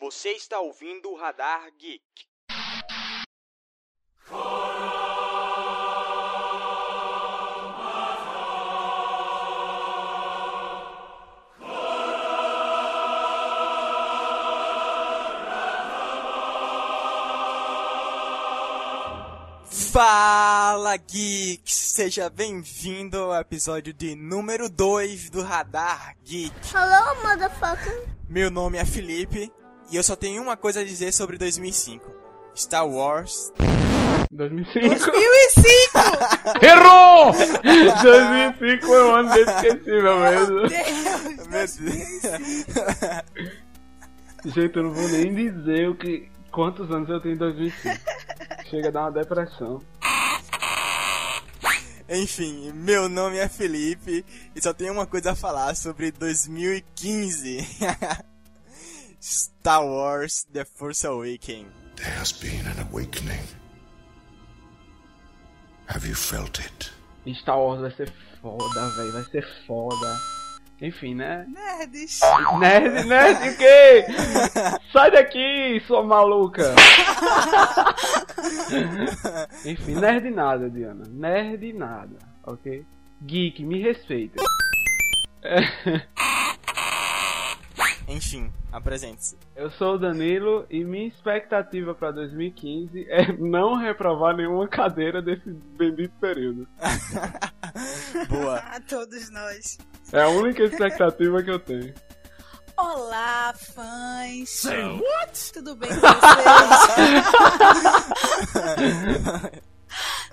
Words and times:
Você 0.00 0.30
está 0.32 0.60
ouvindo 0.60 1.10
o 1.10 1.16
Radar 1.16 1.70
Geek. 1.76 2.27
Fala 20.00 20.96
Geeks! 20.96 21.74
Seja 21.74 22.30
bem-vindo 22.30 23.16
ao 23.16 23.34
episódio 23.34 23.92
de 23.92 24.14
número 24.14 24.70
2 24.70 25.28
do 25.28 25.42
Radar 25.42 26.14
Geek. 26.24 26.54
Hello, 26.72 27.20
motherfucker. 27.20 28.04
Meu 28.28 28.48
nome 28.48 28.78
é 28.78 28.84
Felipe 28.84 29.52
e 29.90 29.96
eu 29.96 30.02
só 30.04 30.14
tenho 30.14 30.40
uma 30.40 30.56
coisa 30.56 30.82
a 30.82 30.84
dizer 30.84 31.12
sobre 31.12 31.36
2005. 31.36 32.08
Star 32.54 32.86
Wars. 32.86 33.52
2005. 34.30 34.88
2005! 34.88 35.18
Errou! 36.62 37.32
2005 38.00 38.86
foi 38.86 39.04
um 39.04 39.14
ano 39.16 39.36
inesquecível 39.36 40.20
mesmo. 40.20 40.54
Meu 41.50 41.66
Deus. 41.66 41.74
Gente, 44.44 44.76
eu 44.76 44.82
não 44.84 44.92
vou 44.92 45.08
nem 45.08 45.34
dizer 45.34 45.88
o 45.88 45.96
que, 45.96 46.28
quantos 46.52 46.88
anos 46.88 47.08
eu 47.08 47.20
tenho 47.20 47.34
em 47.34 47.38
2005. 47.38 48.00
Chega 48.70 48.88
a 48.88 48.90
dar 48.90 49.00
uma 49.02 49.12
depressão. 49.12 49.82
Enfim, 52.08 52.72
meu 52.72 53.08
nome 53.08 53.36
é 53.36 53.48
Felipe 53.48 54.24
e 54.54 54.62
só 54.62 54.72
tenho 54.72 54.92
uma 54.94 55.06
coisa 55.06 55.32
a 55.32 55.36
falar 55.36 55.74
sobre 55.74 56.10
2015. 56.10 57.66
Star 59.20 59.84
Wars 59.84 60.46
The 60.52 60.64
Force 60.64 61.06
Awakens. 61.06 61.68
There 61.96 62.18
has 62.18 62.32
been 62.32 62.66
an 62.66 62.86
awakening. 62.90 63.42
Have 65.86 66.06
you 66.06 66.14
felt 66.14 66.60
it? 66.60 66.92
Star 67.42 67.58
Wars 67.58 67.80
vai 67.80 67.90
ser 67.90 68.12
foda, 68.40 68.88
velho. 68.96 69.12
Vai 69.12 69.24
ser 69.24 69.46
foda. 69.66 70.18
Enfim, 70.80 71.14
né? 71.14 71.44
Nerds. 71.48 72.20
Nerd, 72.58 73.04
nerd 73.06 73.48
o 73.48 73.56
quê? 73.56 74.06
Sai 74.92 75.10
daqui, 75.10 75.82
sua 75.86 76.04
maluca! 76.04 76.72
Enfim, 79.64 79.94
nerd 79.94 80.30
nada, 80.30 80.68
Diana. 80.70 81.04
Nerd 81.08 81.72
nada, 81.72 82.16
ok? 82.44 82.84
Geek, 83.22 83.64
me 83.64 83.80
respeita. 83.82 84.42
Enfim, 88.08 88.50
apresente-se. 88.72 89.36
Eu 89.54 89.70
sou 89.70 89.96
o 89.96 89.98
Danilo 89.98 90.64
e 90.70 90.82
minha 90.82 91.08
expectativa 91.08 91.94
pra 91.94 92.10
2015 92.10 93.06
é 93.10 93.32
não 93.32 93.74
reprovar 93.74 94.34
nenhuma 94.34 94.66
cadeira 94.66 95.20
desse 95.20 95.50
bendito 95.50 96.14
período. 96.18 96.66
Boa. 98.30 98.56
A 98.56 98.80
todos 98.80 99.30
nós. 99.30 99.78
É 100.10 100.22
a 100.22 100.28
única 100.28 100.62
expectativa 100.62 101.42
que 101.42 101.50
eu 101.50 101.58
tenho. 101.58 101.92
Olá, 102.80 103.52
fãs. 103.54 104.50
Say 104.50 104.84
what? 104.84 105.52
Tudo 105.52 105.74
bem 105.74 105.90
com 105.90 105.96
vocês? 105.96 107.24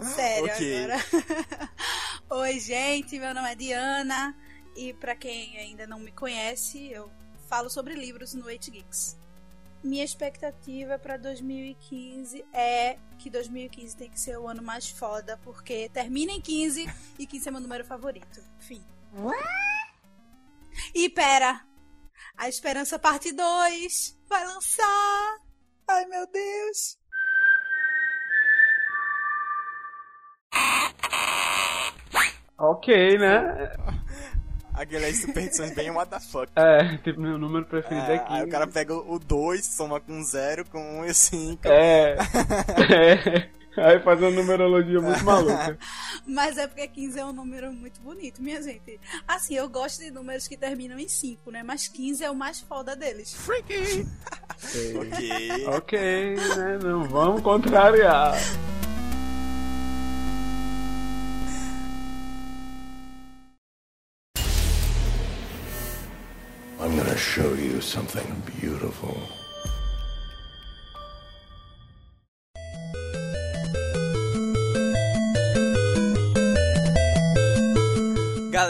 Sério 0.14 0.52
agora. 0.52 1.70
Oi, 2.44 2.60
gente. 2.60 3.18
Meu 3.18 3.34
nome 3.34 3.52
é 3.52 3.56
Diana. 3.56 4.38
E 4.76 4.94
pra 4.94 5.16
quem 5.16 5.58
ainda 5.58 5.88
não 5.88 5.98
me 5.98 6.12
conhece, 6.12 6.92
eu 6.92 7.10
falo 7.48 7.68
sobre 7.68 7.96
livros 7.96 8.36
no 8.36 8.46
8 8.46 8.70
Geeks. 8.70 9.18
Minha 9.84 10.06
expectativa 10.06 11.00
pra 11.00 11.18
2015 11.18 12.46
é 12.54 13.00
que 13.18 13.32
2015 13.32 13.98
tem 13.98 14.12
que 14.12 14.20
ser 14.20 14.38
o 14.38 14.48
ano 14.48 14.62
mais 14.62 14.88
foda, 14.88 15.40
porque 15.44 15.90
termina 15.90 16.32
em 16.32 16.42
15 16.42 16.88
e 17.18 17.26
15 17.26 17.48
é 17.48 17.52
meu 17.52 17.62
número 17.62 17.84
favorito. 17.84 18.40
Fim. 18.60 18.86
E 20.94 21.10
pera, 21.10 21.66
a 22.38 22.50
Esperança 22.50 23.00
Parte 23.00 23.32
2 23.32 24.18
vai 24.28 24.46
lançar. 24.46 25.38
Ai 25.88 26.06
meu 26.06 26.28
Deus. 26.28 26.98
Ok, 32.58 33.18
né? 33.18 33.72
Aquelas 34.74 35.18
superstições 35.22 35.74
bem 35.74 35.90
what 35.90 36.10
the 36.10 36.20
fuck. 36.20 36.52
É, 36.56 36.98
tipo, 36.98 37.22
meu 37.22 37.38
número 37.38 37.66
preferido 37.66 38.12
é 38.12 38.16
É, 38.16 38.26
aí 38.28 38.42
o 38.42 38.46
15. 38.46 38.52
cara 38.52 38.68
pega 38.68 38.94
o 38.94 39.18
2, 39.18 39.66
soma 39.66 40.02
com 40.02 40.22
0, 40.22 40.66
com 40.70 40.80
1 40.80 41.00
um 41.00 41.06
e 41.06 41.14
5. 41.14 41.62
É. 41.66 42.18
é. 42.92 43.50
Aí 43.78 44.00
faz 44.00 44.20
uma 44.20 44.32
numerologia 44.32 45.02
muito 45.02 45.24
maluca. 45.26 45.78
Mas 46.26 46.58
é 46.58 46.68
porque 46.68 46.88
15 46.88 47.20
é 47.20 47.26
um 47.26 47.34
número 47.34 47.72
muito 47.74 48.00
bonito, 48.02 48.42
minha 48.42 48.62
gente. 48.62 49.00
Assim, 49.28 49.56
eu 49.56 49.68
gosto 49.70 50.02
de 50.04 50.12
números 50.12 50.48
que 50.48 50.56
terminam 50.58 50.98
em 50.98 51.08
5, 51.08 51.52
né? 51.52 51.64
Mas 51.64 51.88
15 51.88 52.24
é 52.24 52.32
o 52.32 52.36
mais 52.36 52.60
foda 52.62 52.96
deles. 52.96 53.34
Freaky! 53.34 54.08
Ok. 54.96 55.68
ok, 55.68 56.36
né? 56.56 56.80
Não 56.82 57.04
vamos 57.04 57.42
contrariar. 57.42 58.34
I'm 66.80 66.96
gonna 66.96 67.18
show 67.18 67.54
you 67.56 67.82
something 67.82 68.42
beautiful. 68.62 69.18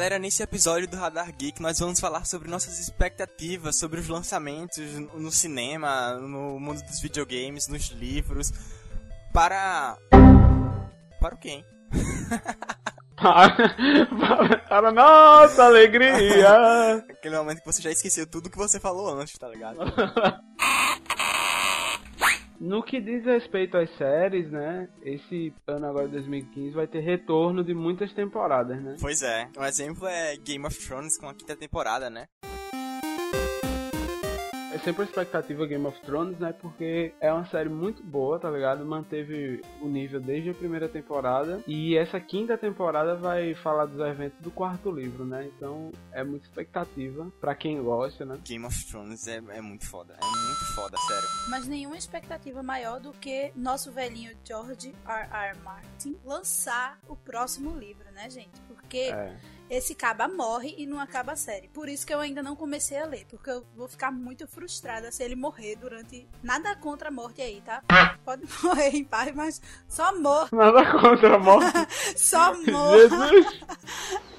Galera, 0.06 0.20
nesse 0.20 0.44
episódio 0.44 0.88
do 0.88 0.96
Radar 0.98 1.36
Geek 1.36 1.60
nós 1.60 1.80
vamos 1.80 2.00
falar 2.00 2.28
sobre 2.28 2.48
nossas 2.48 2.80
expectativas, 2.80 3.80
sobre 3.80 4.00
os 4.00 4.08
lançamentos 4.08 4.78
no 5.16 5.32
cinema, 5.32 6.14
no 6.20 6.60
mundo 6.60 6.80
dos 6.84 7.02
videogames, 7.02 7.68
nos 7.68 7.88
livros. 7.90 8.54
Para. 9.34 9.98
Para 11.20 11.34
o 11.34 11.38
quê? 11.40 11.50
hein? 11.50 11.66
Para, 13.16 14.58
para 14.70 14.92
nossa 14.92 15.64
alegria. 15.64 17.04
Aquele 17.10 17.38
momento 17.38 17.62
que 17.62 17.66
você 17.66 17.82
já 17.82 17.90
esqueceu 17.90 18.28
tudo 18.28 18.48
que 18.48 18.58
você 18.60 18.80
falou 18.80 19.10
antes, 19.20 19.36
tá 19.40 19.48
ligado? 19.48 19.80
No 22.66 22.82
que 22.82 23.00
diz 23.00 23.24
respeito 23.24 23.78
às 23.78 23.88
séries, 23.96 24.50
né? 24.50 24.90
Esse 25.04 25.54
ano 25.68 25.86
agora, 25.86 26.08
2015, 26.08 26.74
vai 26.74 26.88
ter 26.88 27.00
retorno 27.00 27.64
de 27.64 27.76
muitas 27.76 28.12
temporadas, 28.12 28.82
né? 28.82 28.96
Pois 29.00 29.22
é. 29.22 29.48
Um 29.56 29.64
exemplo 29.64 30.08
é 30.08 30.36
Game 30.38 30.66
of 30.66 30.76
Thrones 30.76 31.16
com 31.16 31.30
a 31.30 31.36
quinta 31.36 31.56
temporada, 31.56 32.10
né? 32.10 32.26
Sempre 34.86 35.02
a 35.02 35.06
expectativa 35.06 35.66
Game 35.66 35.84
of 35.88 36.00
Thrones, 36.02 36.38
né? 36.38 36.54
Porque 36.54 37.12
é 37.20 37.34
uma 37.34 37.44
série 37.48 37.70
muito 37.70 38.04
boa, 38.04 38.38
tá 38.40 38.52
ligado? 38.52 38.86
Manteve 38.86 39.60
o 39.82 39.88
nível 39.88 40.22
desde 40.22 40.52
a 40.52 40.54
primeira 40.54 40.88
temporada. 40.88 41.60
E 41.66 41.98
essa 41.98 42.20
quinta 42.20 42.56
temporada 42.56 43.16
vai 43.16 43.56
falar 43.56 43.88
dos 43.88 44.00
eventos 44.00 44.40
do 44.42 44.52
quarto 44.52 44.92
livro, 44.92 45.26
né? 45.26 45.50
Então 45.58 45.92
é 46.12 46.24
muita 46.24 46.46
expectativa 46.46 47.28
pra 47.42 47.56
quem 47.56 47.82
gosta, 47.82 48.26
né? 48.26 48.38
Game 48.44 48.64
of 48.64 48.86
Thrones 48.86 49.28
é, 49.28 49.38
é 49.38 49.60
muito 49.60 49.88
foda. 49.90 50.16
É 50.22 50.24
muito 50.24 50.76
foda, 50.76 50.96
sério. 50.98 51.30
Mas 51.50 51.66
nenhuma 51.66 51.98
expectativa 51.98 52.62
maior 52.62 53.00
do 53.00 53.12
que 53.12 53.52
nosso 53.56 53.92
velhinho 53.92 54.38
George 54.44 54.94
R. 55.08 55.28
R. 55.32 55.58
Martin 55.64 56.16
lançar 56.24 57.00
o 57.08 57.16
próximo 57.16 57.76
livro, 57.76 58.06
né, 58.12 58.30
gente? 58.30 58.62
Porque 58.68 58.98
É. 58.98 59.36
esse 59.70 59.96
caba 59.96 60.28
morre 60.28 60.76
e 60.78 60.86
não 60.86 61.00
acaba 61.00 61.34
a 61.34 61.36
série. 61.36 61.68
Por 61.70 61.90
isso 61.90 62.06
que 62.06 62.14
eu 62.14 62.20
ainda 62.20 62.44
não 62.44 62.56
comecei 62.56 62.98
a 62.98 63.06
ler, 63.06 63.26
porque 63.30 63.50
eu 63.50 63.66
vou 63.76 63.88
ficar 63.88 64.12
muito 64.12 64.48
frustrada 64.48 65.12
se 65.12 65.24
ele 65.24 65.36
morrer 65.36 65.76
durante. 65.76 66.28
Nada 66.44 66.76
contra 66.76 67.10
a 67.10 67.12
morte 67.12 67.42
aí, 67.42 67.62
tá? 67.62 67.82
Pode 68.24 68.44
morrer 68.64 68.90
em 68.90 69.04
paz, 69.04 69.34
mas 69.34 69.62
só 69.88 70.18
morra. 70.20 70.50
Nada 70.52 70.92
contra 70.92 71.36
a 71.36 71.40
morte. 71.40 71.66
Só 72.16 72.54
morra. 72.54 72.98
Jesus! 72.98 73.62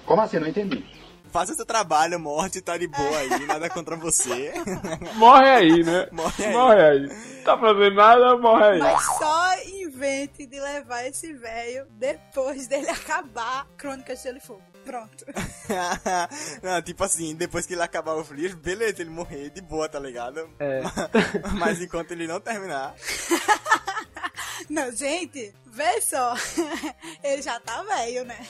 Como 0.05 0.21
assim? 0.21 0.39
Não 0.39 0.49
entendi. 0.49 0.85
Faça 1.31 1.55
seu 1.55 1.67
trabalho, 1.67 2.19
morte, 2.19 2.61
tá 2.63 2.79
de 2.79 2.87
boa 2.87 3.19
aí, 3.19 3.47
nada 3.47 3.69
contra 3.69 3.97
você. 3.97 4.55
Morre 5.17 5.51
aí, 5.51 5.83
né? 5.83 6.09
Morre 6.11 6.45
aí. 6.47 6.53
Morre 6.53 6.83
aí. 6.83 7.09
Tá 7.45 7.59
fazendo 7.59 7.95
nada, 7.95 8.37
morre 8.39 8.65
aí. 8.65 8.79
Mas 8.79 9.05
só 9.05 9.59
invente 9.67 10.47
de 10.47 10.59
levar 10.59 11.05
esse 11.07 11.33
velho 11.35 11.87
depois 11.91 12.67
dele 12.69 12.89
acabar 12.89 13.67
Crônicas 13.77 14.19
de 14.19 14.25
Gelo 14.25 14.39
e 14.39 14.41
Fogo. 14.41 14.76
Pronto. 14.87 15.27
Não, 16.63 16.81
tipo 16.81 17.03
assim, 17.03 17.35
depois 17.35 17.67
que 17.67 17.75
ele 17.75 17.83
acabar 17.83 18.15
o 18.15 18.23
livro, 18.33 18.57
beleza, 18.57 19.03
ele 19.03 19.11
morrer 19.11 19.51
de 19.51 19.61
boa, 19.61 19.89
tá 19.89 19.99
ligado? 19.99 20.49
É. 20.61 20.81
Mas 21.59 21.83
enquanto 21.83 22.13
ele 22.13 22.29
não 22.29 22.41
terminar. 22.41 22.95
Não, 24.71 24.93
gente, 24.93 25.53
vê 25.67 26.01
só. 26.01 26.35
Ele 27.23 27.43
já 27.43 27.59
tá 27.59 27.83
velho, 27.83 28.25
né? 28.25 28.47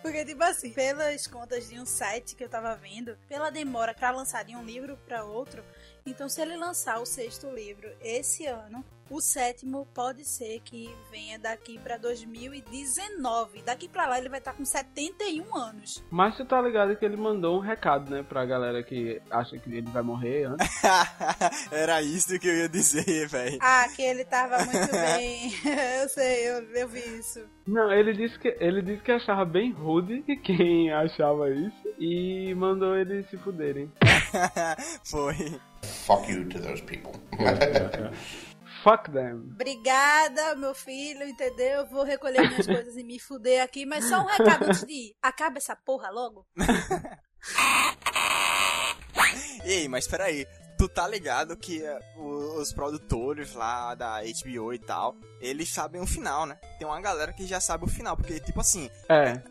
Porque, 0.00 0.24
tipo 0.24 0.42
assim, 0.42 0.70
pelas 0.72 1.26
contas 1.26 1.68
de 1.68 1.78
um 1.78 1.84
site 1.84 2.34
que 2.34 2.42
eu 2.42 2.48
tava 2.48 2.74
vendo, 2.74 3.18
pela 3.28 3.50
demora 3.50 3.92
pra 3.92 4.10
lançar 4.10 4.42
de 4.42 4.56
um 4.56 4.64
livro 4.64 4.96
pra 5.06 5.24
outro, 5.24 5.62
então 6.06 6.28
se 6.28 6.40
ele 6.40 6.56
lançar 6.56 6.98
o 6.98 7.04
sexto 7.04 7.50
livro 7.50 7.86
esse 8.00 8.46
ano, 8.46 8.82
o 9.10 9.20
sétimo 9.20 9.86
pode 9.94 10.24
ser 10.24 10.60
que 10.60 10.90
venha 11.10 11.38
daqui 11.38 11.78
pra 11.78 11.96
2019. 11.96 13.62
Daqui 13.62 13.88
pra 13.88 14.06
lá 14.06 14.18
ele 14.18 14.28
vai 14.28 14.38
estar 14.38 14.52
com 14.52 14.64
71 14.64 15.56
anos. 15.56 16.02
Mas 16.10 16.36
tu 16.36 16.44
tá 16.44 16.60
ligado 16.60 16.96
que 16.96 17.04
ele 17.04 17.16
mandou 17.16 17.56
um 17.56 17.60
recado, 17.60 18.10
né, 18.10 18.22
pra 18.22 18.44
galera 18.44 18.82
que 18.82 19.20
acha 19.30 19.58
que 19.58 19.68
ele 19.68 19.90
vai 19.90 20.02
morrer 20.02 20.44
antes. 20.44 20.68
Era 21.72 22.02
isso 22.02 22.38
que 22.38 22.48
eu 22.48 22.54
ia 22.54 22.68
dizer, 22.68 23.28
velho. 23.28 23.58
Ah, 23.60 23.86
que 23.94 24.02
ele 24.02 24.24
tava 24.24 24.58
muito 24.64 24.90
bem. 24.92 25.52
eu 26.02 26.08
sei, 26.08 26.48
eu, 26.48 26.62
eu 26.74 26.88
vi 26.88 27.00
isso. 27.18 27.40
Não, 27.66 27.92
ele 27.92 28.14
disse 28.14 28.38
que 28.38 28.56
ele 28.60 28.80
disse 28.80 29.02
que 29.02 29.12
achava 29.12 29.44
bem 29.44 29.72
rude 29.72 30.22
quem 30.42 30.90
achava 30.92 31.50
isso 31.50 31.94
e 31.98 32.54
mandou 32.54 32.96
eles 32.96 33.28
se 33.28 33.36
fuderem. 33.36 33.92
Foi. 35.04 35.60
Fuck 35.82 36.30
you 36.30 36.48
to 36.48 36.58
those 36.60 36.82
people. 36.82 37.12
Fuck 38.82 39.10
them. 39.10 39.50
Obrigada, 39.54 40.54
meu 40.54 40.74
filho, 40.74 41.24
entendeu? 41.24 41.86
Vou 41.86 42.04
recolher 42.04 42.48
minhas 42.48 42.66
coisas 42.66 42.96
e 42.96 43.04
me 43.04 43.18
fuder 43.18 43.62
aqui, 43.62 43.84
mas 43.84 44.08
só 44.08 44.20
um 44.20 44.26
recado 44.26 44.64
antes 44.64 44.84
de 44.84 44.92
ir. 44.92 45.16
Acaba 45.22 45.58
essa 45.58 45.76
porra 45.76 46.10
logo. 46.10 46.46
Ei, 49.64 49.88
mas 49.88 50.06
peraí. 50.06 50.46
Tu 50.78 50.88
tá 50.88 51.08
ligado 51.08 51.56
que 51.56 51.84
eh, 51.84 51.98
os 52.16 52.72
produtores 52.72 53.52
lá 53.52 53.96
da 53.96 54.20
HBO 54.22 54.72
e 54.72 54.78
tal, 54.78 55.16
eles 55.40 55.68
sabem 55.70 56.00
o 56.00 56.06
final, 56.06 56.46
né? 56.46 56.56
Tem 56.78 56.86
uma 56.86 57.00
galera 57.00 57.32
que 57.32 57.48
já 57.48 57.60
sabe 57.60 57.84
o 57.84 57.88
final, 57.88 58.16
porque, 58.16 58.38
tipo 58.38 58.60
assim, 58.60 58.88
É, 59.08 59.42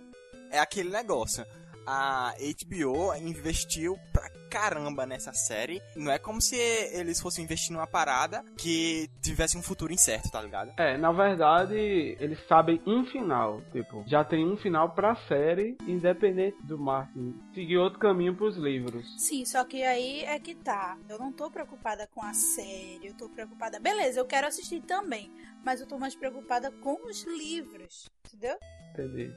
é 0.51 0.59
aquele 0.59 0.89
negócio. 0.89 1.45
A 1.85 2.33
HBO 2.65 3.13
investiu 3.15 3.99
caramba 4.49 5.05
nessa 5.05 5.33
série. 5.33 5.81
Não 5.95 6.11
é 6.11 6.17
como 6.17 6.41
se 6.41 6.55
eles 6.55 7.19
fossem 7.19 7.43
investir 7.43 7.71
numa 7.71 7.87
parada 7.87 8.43
que 8.57 9.09
tivesse 9.21 9.57
um 9.57 9.61
futuro 9.61 9.93
incerto, 9.93 10.29
tá 10.31 10.41
ligado? 10.41 10.71
é, 10.77 10.97
na 10.97 11.11
verdade, 11.11 11.75
eles 12.19 12.39
sabem 12.47 12.81
um 12.85 13.05
final, 13.05 13.61
tipo, 13.71 14.03
já 14.07 14.23
tem 14.23 14.45
um 14.45 14.57
final 14.57 14.91
pra 14.91 15.15
série, 15.27 15.77
independente 15.87 16.57
do 16.63 16.77
Martin 16.77 17.35
seguir 17.53 17.77
outro 17.77 17.99
caminho 17.99 18.35
pros 18.35 18.55
livros. 18.57 19.05
Sim, 19.17 19.45
só 19.45 19.63
que 19.63 19.83
aí 19.83 20.23
é 20.23 20.39
que 20.39 20.55
tá. 20.55 20.97
Eu 21.09 21.17
não 21.19 21.31
tô 21.31 21.49
preocupada 21.49 22.07
com 22.07 22.23
a 22.23 22.33
série, 22.33 23.07
eu 23.07 23.13
tô 23.13 23.29
preocupada. 23.29 23.79
Beleza, 23.79 24.19
eu 24.19 24.25
quero 24.25 24.47
assistir 24.47 24.81
também, 24.81 25.31
mas 25.63 25.81
eu 25.81 25.87
tô 25.87 25.97
mais 25.97 26.15
preocupada 26.15 26.71
com 26.71 27.05
os 27.07 27.23
livros, 27.25 28.09
entendeu? 28.25 28.57
Entendi. 28.93 29.33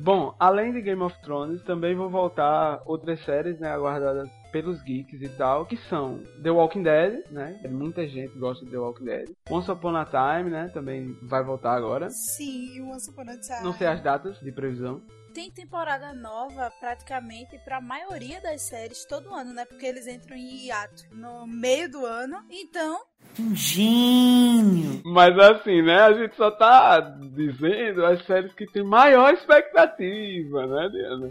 Bom, 0.00 0.34
além 0.38 0.72
de 0.72 0.80
Game 0.80 1.02
of 1.02 1.20
Thrones, 1.22 1.60
também 1.62 1.94
vou 1.94 2.08
voltar 2.08 2.80
outras 2.86 3.20
séries, 3.24 3.58
né, 3.58 3.68
aguardadas 3.70 4.30
pelos 4.52 4.80
geeks 4.82 5.20
e 5.20 5.28
tal, 5.30 5.66
que 5.66 5.76
são 5.76 6.22
The 6.42 6.50
Walking 6.50 6.82
Dead, 6.82 7.24
né? 7.30 7.60
Muita 7.68 8.06
gente 8.06 8.38
gosta 8.38 8.64
de 8.64 8.70
The 8.70 8.78
Walking 8.78 9.04
Dead. 9.04 9.30
Once 9.50 9.70
Upon 9.70 9.96
a 9.96 10.04
Time, 10.04 10.50
né? 10.50 10.70
Também 10.72 11.16
vai 11.22 11.42
voltar 11.42 11.74
agora. 11.74 12.08
Sim, 12.10 12.80
Once 12.90 13.10
Upon 13.10 13.22
a 13.22 13.38
Time. 13.38 13.62
Não 13.62 13.72
sei 13.72 13.88
as 13.88 14.00
datas 14.00 14.38
de 14.40 14.52
previsão. 14.52 15.02
Tem 15.38 15.52
temporada 15.52 16.12
nova 16.12 16.68
praticamente 16.80 17.56
pra 17.60 17.80
maioria 17.80 18.40
das 18.40 18.60
séries 18.62 19.04
todo 19.04 19.32
ano, 19.32 19.54
né? 19.54 19.64
Porque 19.64 19.86
eles 19.86 20.08
entram 20.08 20.36
em 20.36 20.66
hiato 20.66 21.04
no 21.12 21.46
meio 21.46 21.88
do 21.88 22.04
ano. 22.04 22.42
Então, 22.50 23.02
Mas 25.04 25.38
assim, 25.38 25.80
né? 25.80 26.00
A 26.00 26.12
gente 26.12 26.34
só 26.34 26.50
tá 26.50 26.98
dizendo 26.98 28.04
as 28.04 28.26
séries 28.26 28.52
que 28.52 28.66
tem 28.66 28.82
maior 28.82 29.32
expectativa, 29.32 30.66
né, 30.66 30.88
Diana? 30.88 31.28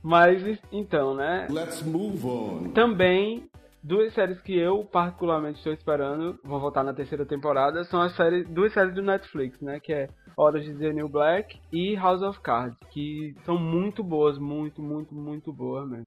Mas 0.00 0.60
então, 0.70 1.16
né? 1.16 1.48
Let's 1.50 1.82
move 1.82 2.24
on. 2.24 2.70
Também, 2.70 3.50
duas 3.82 4.14
séries 4.14 4.40
que 4.42 4.56
eu 4.56 4.84
particularmente 4.84 5.58
estou 5.58 5.72
esperando, 5.72 6.38
vão 6.44 6.60
voltar 6.60 6.84
na 6.84 6.94
terceira 6.94 7.26
temporada, 7.26 7.82
são 7.82 8.00
as 8.00 8.14
séries, 8.14 8.48
duas 8.48 8.72
séries 8.72 8.94
do 8.94 9.02
Netflix, 9.02 9.60
né? 9.60 9.80
Que 9.80 9.92
é 9.92 10.08
Orange 10.36 10.68
is 10.68 10.78
the 10.78 10.92
New 10.92 11.08
Black 11.08 11.60
e 11.72 11.94
House 11.94 12.22
of 12.22 12.40
Cards, 12.40 12.76
que 12.90 13.36
são 13.44 13.56
muito 13.56 14.02
boas, 14.02 14.36
muito, 14.36 14.82
muito, 14.82 15.14
muito 15.14 15.52
boas 15.52 15.88
mesmo. 15.88 16.04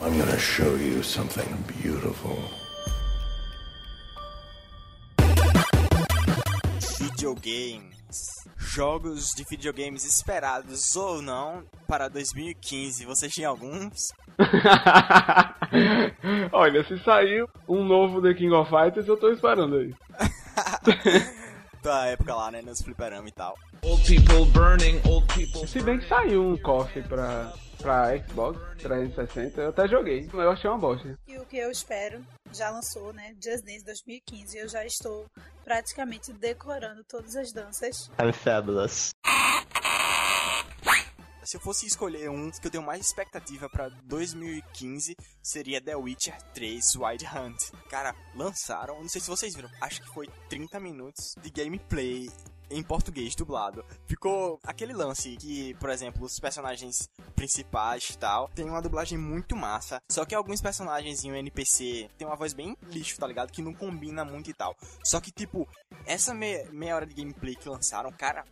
I'm 0.00 0.16
gonna 0.16 0.38
show 0.38 0.78
you 0.78 1.02
something 1.02 1.48
beautiful. 1.82 2.38
Videogames. 6.98 7.92
Jogos 8.56 9.34
de 9.34 9.44
videogames 9.50 10.04
esperados 10.04 10.94
ou 10.96 11.20
não 11.20 11.64
para 11.86 12.08
2015. 12.08 13.04
Vocês 13.04 13.34
têm 13.34 13.44
alguns? 13.44 14.08
Olha, 16.52 16.84
se 16.84 16.98
saiu 17.02 17.48
um 17.68 17.84
novo 17.84 18.22
The 18.22 18.34
King 18.34 18.54
of 18.54 18.70
Fighters, 18.70 19.08
eu 19.08 19.16
tô 19.16 19.32
esperando 19.32 19.76
aí. 19.76 19.92
Da 21.82 22.06
época 22.06 22.34
lá, 22.34 22.50
né? 22.50 22.60
Nos 22.62 22.82
fliperama 22.82 23.28
e 23.28 23.32
tal. 23.32 23.54
Old 23.82 24.02
people 24.04 24.44
burning, 24.52 25.00
old 25.08 25.26
people. 25.32 25.66
Se 25.66 25.80
bem 25.80 25.98
que 25.98 26.08
saiu 26.08 26.42
um 26.44 26.56
KOF 26.58 27.00
pra, 27.02 27.52
pra 27.78 28.18
Xbox 28.26 28.58
360, 28.82 29.60
eu 29.60 29.68
até 29.70 29.86
joguei, 29.88 30.28
mas 30.32 30.44
eu 30.44 30.50
achei 30.50 30.68
uma 30.70 30.78
bosta. 30.78 31.16
e 31.26 31.36
o 31.38 31.46
que 31.46 31.56
eu 31.56 31.70
espero, 31.70 32.20
já 32.52 32.70
lançou, 32.70 33.12
né? 33.12 33.34
Just 33.42 33.64
Dance 33.64 33.84
2015. 33.84 34.58
Eu 34.58 34.68
já 34.68 34.84
estou 34.84 35.26
praticamente 35.64 36.32
decorando 36.32 37.04
todas 37.04 37.36
as 37.36 37.52
danças. 37.52 38.10
I'm 38.20 38.32
fabulous. 38.32 39.10
Se 41.48 41.56
eu 41.56 41.60
fosse 41.62 41.86
escolher 41.86 42.28
um 42.28 42.50
que 42.50 42.66
eu 42.66 42.70
tenho 42.70 42.84
mais 42.84 43.06
expectativa 43.06 43.70
pra 43.70 43.88
2015, 44.04 45.16
seria 45.42 45.80
The 45.80 45.96
Witcher 45.96 46.36
3 46.52 46.94
Wild 46.96 47.24
Hunt. 47.24 47.70
Cara, 47.88 48.14
lançaram, 48.34 49.00
não 49.00 49.08
sei 49.08 49.18
se 49.22 49.30
vocês 49.30 49.54
viram, 49.54 49.70
acho 49.80 50.02
que 50.02 50.08
foi 50.12 50.26
30 50.50 50.78
minutos 50.78 51.34
de 51.40 51.48
gameplay 51.48 52.28
em 52.68 52.82
português 52.82 53.34
dublado. 53.34 53.82
Ficou 54.06 54.60
aquele 54.62 54.92
lance 54.92 55.38
que, 55.38 55.72
por 55.76 55.88
exemplo, 55.88 56.22
os 56.26 56.38
personagens 56.38 57.08
principais 57.34 58.10
e 58.10 58.18
tal, 58.18 58.50
tem 58.50 58.66
uma 58.66 58.82
dublagem 58.82 59.16
muito 59.16 59.56
massa. 59.56 60.02
Só 60.12 60.26
que 60.26 60.34
alguns 60.34 60.60
personagens 60.60 61.24
em 61.24 61.32
um 61.32 61.34
NPC 61.34 62.10
tem 62.18 62.26
uma 62.28 62.36
voz 62.36 62.52
bem 62.52 62.76
lixo, 62.88 63.18
tá 63.18 63.26
ligado? 63.26 63.50
Que 63.50 63.62
não 63.62 63.72
combina 63.72 64.22
muito 64.22 64.50
e 64.50 64.52
tal. 64.52 64.76
Só 65.02 65.18
que, 65.18 65.32
tipo, 65.32 65.66
essa 66.04 66.34
me- 66.34 66.64
meia 66.64 66.94
hora 66.94 67.06
de 67.06 67.14
gameplay 67.14 67.54
que 67.56 67.70
lançaram, 67.70 68.12
cara, 68.12 68.44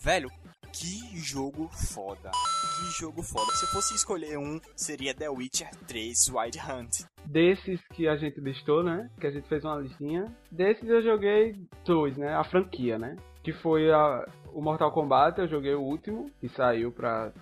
velho, 0.00 0.30
que 0.72 1.16
jogo 1.16 1.68
foda. 1.68 2.30
Que 2.30 3.00
jogo 3.00 3.22
foda. 3.22 3.50
Se 3.52 3.64
eu 3.64 3.68
fosse 3.68 3.94
escolher 3.94 4.38
um, 4.38 4.60
seria 4.76 5.14
The 5.14 5.28
Witcher 5.28 5.70
3 5.86 6.28
Wild 6.28 6.58
Hunt. 6.58 7.00
Desses 7.24 7.80
que 7.92 8.08
a 8.08 8.16
gente 8.16 8.40
listou, 8.40 8.82
né? 8.82 9.10
Que 9.20 9.26
a 9.26 9.30
gente 9.30 9.48
fez 9.48 9.64
uma 9.64 9.76
listinha. 9.76 10.26
Desses 10.50 10.88
eu 10.88 11.02
joguei 11.02 11.56
dois, 11.84 12.16
né? 12.16 12.34
A 12.34 12.44
franquia, 12.44 12.98
né? 12.98 13.16
Que 13.42 13.52
foi 13.52 13.90
a, 13.90 14.26
o 14.52 14.60
Mortal 14.60 14.92
Kombat, 14.92 15.38
eu 15.40 15.48
joguei 15.48 15.74
o 15.74 15.82
último, 15.82 16.30
que 16.40 16.48
saiu 16.50 16.92
pra 16.92 17.32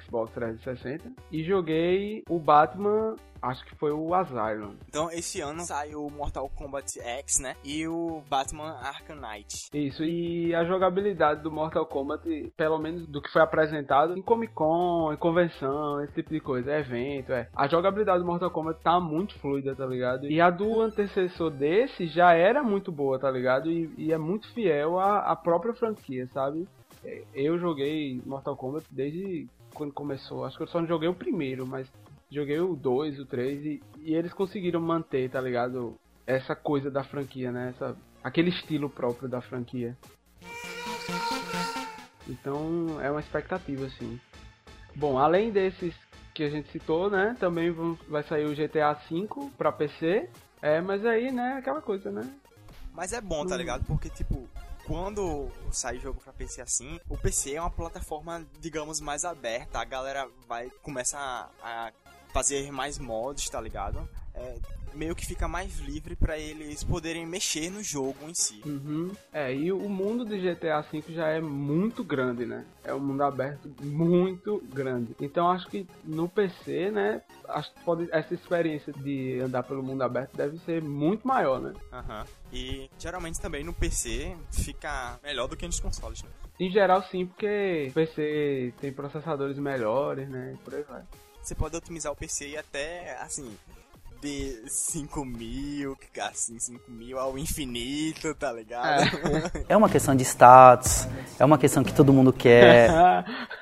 Xbox 0.00 0.32
360. 0.32 1.10
E 1.30 1.44
joguei 1.44 2.22
o 2.28 2.38
Batman, 2.38 3.16
acho 3.46 3.64
que 3.64 3.74
foi 3.76 3.92
o 3.92 4.14
Asylum. 4.14 4.74
Então, 4.88 5.10
esse 5.10 5.40
ano 5.40 5.62
saiu 5.62 6.06
o 6.06 6.10
Mortal 6.10 6.48
Kombat 6.48 7.00
X, 7.00 7.38
né? 7.40 7.56
E 7.64 7.86
o 7.86 8.22
Batman 8.28 8.76
Arkham 8.80 9.16
Knight. 9.16 9.68
Isso, 9.72 10.04
e 10.04 10.54
a 10.54 10.64
jogabilidade 10.64 11.42
do 11.42 11.50
Mortal 11.50 11.86
Kombat, 11.86 12.52
pelo 12.56 12.78
menos 12.78 13.06
do 13.06 13.20
que 13.22 13.32
foi 13.32 13.42
apresentado 13.42 14.16
em 14.16 14.22
Comic 14.22 14.52
Con, 14.52 15.12
em 15.12 15.16
convenção, 15.16 16.02
esse 16.02 16.14
tipo 16.14 16.30
de 16.30 16.40
coisa, 16.40 16.76
evento, 16.76 17.32
é. 17.32 17.48
A 17.54 17.66
jogabilidade 17.68 18.20
do 18.20 18.26
Mortal 18.26 18.50
Kombat 18.50 18.80
tá 18.82 19.00
muito 19.00 19.38
fluida, 19.38 19.74
tá 19.74 19.86
ligado? 19.86 20.26
E 20.26 20.40
a 20.40 20.50
do 20.50 20.80
antecessor 20.80 21.50
desse 21.50 22.06
já 22.06 22.32
era 22.32 22.62
muito 22.62 22.90
boa, 22.90 23.18
tá 23.18 23.30
ligado? 23.30 23.70
E, 23.70 23.92
e 23.96 24.12
é 24.12 24.18
muito 24.18 24.52
fiel 24.52 24.98
à, 24.98 25.20
à 25.30 25.36
própria 25.36 25.74
franquia, 25.74 26.26
sabe? 26.32 26.66
É, 27.04 27.22
Eu 27.34 27.58
joguei 27.58 28.20
Mortal 28.24 28.56
Kombat 28.56 28.86
desde 28.90 29.46
quando 29.74 29.92
começou. 29.92 30.44
Acho 30.44 30.56
que 30.56 30.62
eu 30.62 30.68
só 30.68 30.80
não 30.80 30.88
joguei 30.88 31.08
o 31.08 31.14
primeiro, 31.14 31.66
mas 31.66 31.86
joguei 32.30 32.60
o 32.60 32.74
2, 32.74 33.18
o 33.20 33.26
3 33.26 33.64
e, 33.64 33.82
e 33.98 34.14
eles 34.14 34.32
conseguiram 34.32 34.80
manter, 34.80 35.30
tá 35.30 35.40
ligado? 35.40 35.98
Essa 36.26 36.54
coisa 36.56 36.90
da 36.90 37.04
franquia, 37.04 37.52
né? 37.52 37.70
Essa, 37.74 37.96
aquele 38.22 38.50
estilo 38.50 38.90
próprio 38.90 39.28
da 39.28 39.40
franquia. 39.40 39.96
Então 42.28 43.00
é 43.00 43.10
uma 43.10 43.20
expectativa, 43.20 43.86
assim. 43.86 44.20
Bom, 44.94 45.18
além 45.18 45.50
desses 45.50 45.94
que 46.34 46.42
a 46.42 46.50
gente 46.50 46.70
citou, 46.70 47.08
né? 47.08 47.36
Também 47.38 47.70
vão- 47.70 47.98
vai 48.08 48.22
sair 48.24 48.46
o 48.46 48.54
GTA 48.54 48.92
V 48.92 49.26
pra 49.56 49.70
PC. 49.72 50.28
É, 50.60 50.80
mas 50.80 51.04
aí, 51.06 51.30
né? 51.30 51.54
Aquela 51.58 51.80
coisa, 51.80 52.10
né? 52.10 52.28
Mas 52.92 53.12
é 53.12 53.20
bom, 53.20 53.46
tá 53.46 53.54
Hum. 53.54 53.58
ligado? 53.58 53.84
Porque, 53.84 54.08
tipo, 54.10 54.48
quando 54.86 55.48
sai 55.70 55.98
jogo 55.98 56.20
pra 56.20 56.32
PC 56.32 56.60
assim, 56.62 56.98
o 57.08 57.16
PC 57.16 57.54
é 57.54 57.60
uma 57.60 57.70
plataforma, 57.70 58.44
digamos, 58.60 59.00
mais 59.00 59.24
aberta. 59.24 59.78
A 59.78 59.84
galera 59.84 60.28
vai 60.48 60.70
começar 60.82 61.50
a, 61.62 61.86
a 61.88 61.92
fazer 62.36 62.70
mais 62.70 62.98
mods, 62.98 63.48
tá 63.48 63.58
ligado? 63.58 64.06
É, 64.34 64.56
meio 64.92 65.16
que 65.16 65.24
fica 65.24 65.48
mais 65.48 65.78
livre 65.78 66.14
pra 66.14 66.38
eles 66.38 66.84
poderem 66.84 67.24
mexer 67.24 67.70
no 67.70 67.82
jogo 67.82 68.28
em 68.28 68.34
si. 68.34 68.60
Uhum. 68.66 69.10
É, 69.32 69.54
e 69.54 69.72
o 69.72 69.88
mundo 69.88 70.22
de 70.22 70.38
GTA 70.38 70.82
V 70.82 71.02
já 71.08 71.28
é 71.28 71.40
muito 71.40 72.04
grande, 72.04 72.44
né? 72.44 72.66
É 72.84 72.92
um 72.92 73.00
mundo 73.00 73.22
aberto 73.22 73.70
muito 73.82 74.62
grande. 74.70 75.16
Então 75.18 75.50
acho 75.50 75.66
que 75.68 75.86
no 76.04 76.28
PC, 76.28 76.90
né? 76.90 77.22
Acho 77.48 77.72
que 77.72 77.80
pode, 77.80 78.06
essa 78.12 78.34
experiência 78.34 78.92
de 78.92 79.40
andar 79.40 79.62
pelo 79.62 79.82
mundo 79.82 80.02
aberto 80.02 80.36
deve 80.36 80.58
ser 80.58 80.82
muito 80.82 81.26
maior, 81.26 81.58
né? 81.58 81.72
Aham. 81.90 82.26
E 82.52 82.90
geralmente 82.98 83.40
também 83.40 83.64
no 83.64 83.72
PC 83.72 84.36
fica 84.52 85.18
melhor 85.22 85.48
do 85.48 85.56
que 85.56 85.64
nos 85.64 85.80
consoles, 85.80 86.22
né? 86.22 86.28
Em 86.60 86.70
geral 86.70 87.02
sim, 87.04 87.24
porque 87.24 87.86
o 87.88 87.92
PC 87.94 88.74
tem 88.78 88.92
processadores 88.92 89.56
melhores, 89.56 90.28
né? 90.28 90.52
E 90.54 90.58
por 90.58 90.74
aí 90.74 90.82
vai. 90.82 91.02
Você 91.46 91.54
pode 91.54 91.76
otimizar 91.76 92.12
o 92.12 92.16
PC 92.16 92.48
e 92.48 92.58
até, 92.58 93.16
assim, 93.20 93.56
de 94.20 94.64
5 94.68 95.24
mil, 95.24 95.96
assim, 96.20 96.58
5 96.58 96.90
mil 96.90 97.20
ao 97.20 97.38
infinito, 97.38 98.34
tá 98.34 98.52
ligado? 98.52 99.08
É 99.68 99.76
uma 99.76 99.88
questão 99.88 100.16
de 100.16 100.24
status, 100.24 101.06
é 101.38 101.44
uma 101.44 101.56
questão 101.56 101.84
que 101.84 101.94
todo 101.94 102.12
mundo 102.12 102.32
quer. 102.32 102.90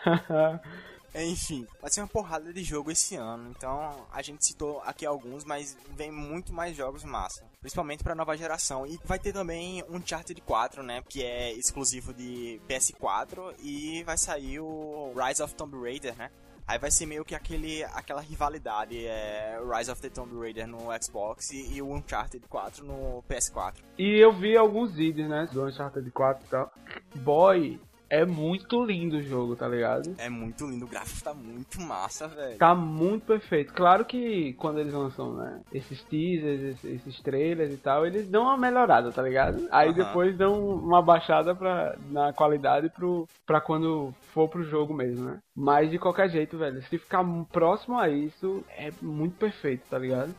Enfim, 1.14 1.66
vai 1.78 1.90
ser 1.90 2.00
uma 2.00 2.08
porrada 2.08 2.54
de 2.54 2.64
jogo 2.64 2.90
esse 2.90 3.16
ano, 3.16 3.50
então 3.50 4.06
a 4.10 4.22
gente 4.22 4.46
citou 4.46 4.80
aqui 4.80 5.04
alguns, 5.04 5.44
mas 5.44 5.76
vem 5.94 6.10
muito 6.10 6.54
mais 6.54 6.74
jogos 6.74 7.04
massa, 7.04 7.44
principalmente 7.60 8.02
pra 8.02 8.14
nova 8.14 8.34
geração. 8.34 8.86
E 8.86 8.98
vai 9.04 9.18
ter 9.18 9.34
também 9.34 9.84
um 9.90 9.96
Uncharted 9.96 10.40
4, 10.40 10.82
né, 10.82 11.02
que 11.06 11.22
é 11.22 11.52
exclusivo 11.52 12.14
de 12.14 12.58
PS4 12.66 13.54
e 13.62 14.02
vai 14.04 14.16
sair 14.16 14.58
o 14.58 15.12
Rise 15.14 15.42
of 15.42 15.54
Tomb 15.54 15.78
Raider, 15.78 16.16
né? 16.16 16.30
Aí 16.66 16.78
vai 16.78 16.90
ser 16.90 17.04
meio 17.04 17.24
que 17.24 17.34
aquele, 17.34 17.84
aquela 17.84 18.22
rivalidade, 18.22 19.06
é, 19.06 19.58
Rise 19.76 19.90
of 19.90 20.00
the 20.00 20.08
Tomb 20.08 20.34
Raider 20.38 20.66
no 20.66 20.86
Xbox 21.02 21.50
e, 21.50 21.74
e 21.74 21.82
o 21.82 21.92
Uncharted 21.92 22.46
4 22.48 22.84
no 22.84 23.22
PS4. 23.28 23.74
E 23.98 24.18
eu 24.18 24.32
vi 24.32 24.56
alguns 24.56 24.94
vídeos, 24.94 25.28
né? 25.28 25.46
Do 25.52 25.66
Uncharted 25.66 26.10
4 26.10 26.46
e 26.46 26.48
tal. 26.48 26.72
Boy, 27.16 27.78
é 28.08 28.24
muito 28.24 28.84
lindo 28.84 29.16
o 29.16 29.22
jogo, 29.22 29.56
tá 29.56 29.66
ligado? 29.68 30.14
É 30.18 30.28
muito 30.28 30.66
lindo, 30.66 30.84
o 30.84 30.88
gráfico 30.88 31.22
tá 31.22 31.34
muito 31.34 31.80
massa, 31.80 32.28
velho. 32.28 32.58
Tá 32.58 32.74
muito 32.74 33.26
perfeito. 33.26 33.72
Claro 33.72 34.04
que 34.04 34.52
quando 34.54 34.80
eles 34.80 34.92
lançam, 34.92 35.34
né, 35.34 35.60
esses 35.72 36.02
teasers, 36.04 36.62
esses, 36.62 36.84
esses 36.84 37.20
trailers 37.20 37.72
e 37.72 37.76
tal, 37.76 38.06
eles 38.06 38.28
dão 38.28 38.44
uma 38.44 38.56
melhorada, 38.56 39.10
tá 39.12 39.22
ligado? 39.22 39.66
Aí 39.70 39.92
depois 39.92 40.36
dão 40.36 40.76
uma 40.76 41.02
baixada 41.02 41.54
pra, 41.54 41.96
na 42.10 42.32
qualidade 42.32 42.88
pro, 42.88 43.28
pra 43.46 43.60
quando 43.60 44.14
for 44.32 44.48
pro 44.48 44.64
jogo 44.64 44.94
mesmo, 44.94 45.26
né? 45.26 45.38
Mas 45.54 45.90
de 45.90 45.98
qualquer 45.98 46.28
jeito, 46.28 46.58
velho, 46.58 46.82
se 46.82 46.98
ficar 46.98 47.24
próximo 47.52 47.98
a 47.98 48.08
isso, 48.08 48.64
é 48.76 48.90
muito 49.00 49.36
perfeito, 49.36 49.82
tá 49.88 49.98
ligado? 49.98 50.34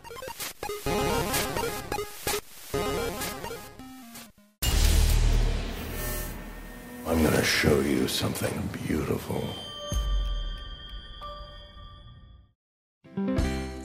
I'm 7.08 7.22
gonna 7.22 7.44
show 7.44 7.84
you 7.84 8.10
something 8.10 8.50
beautiful. 8.88 9.44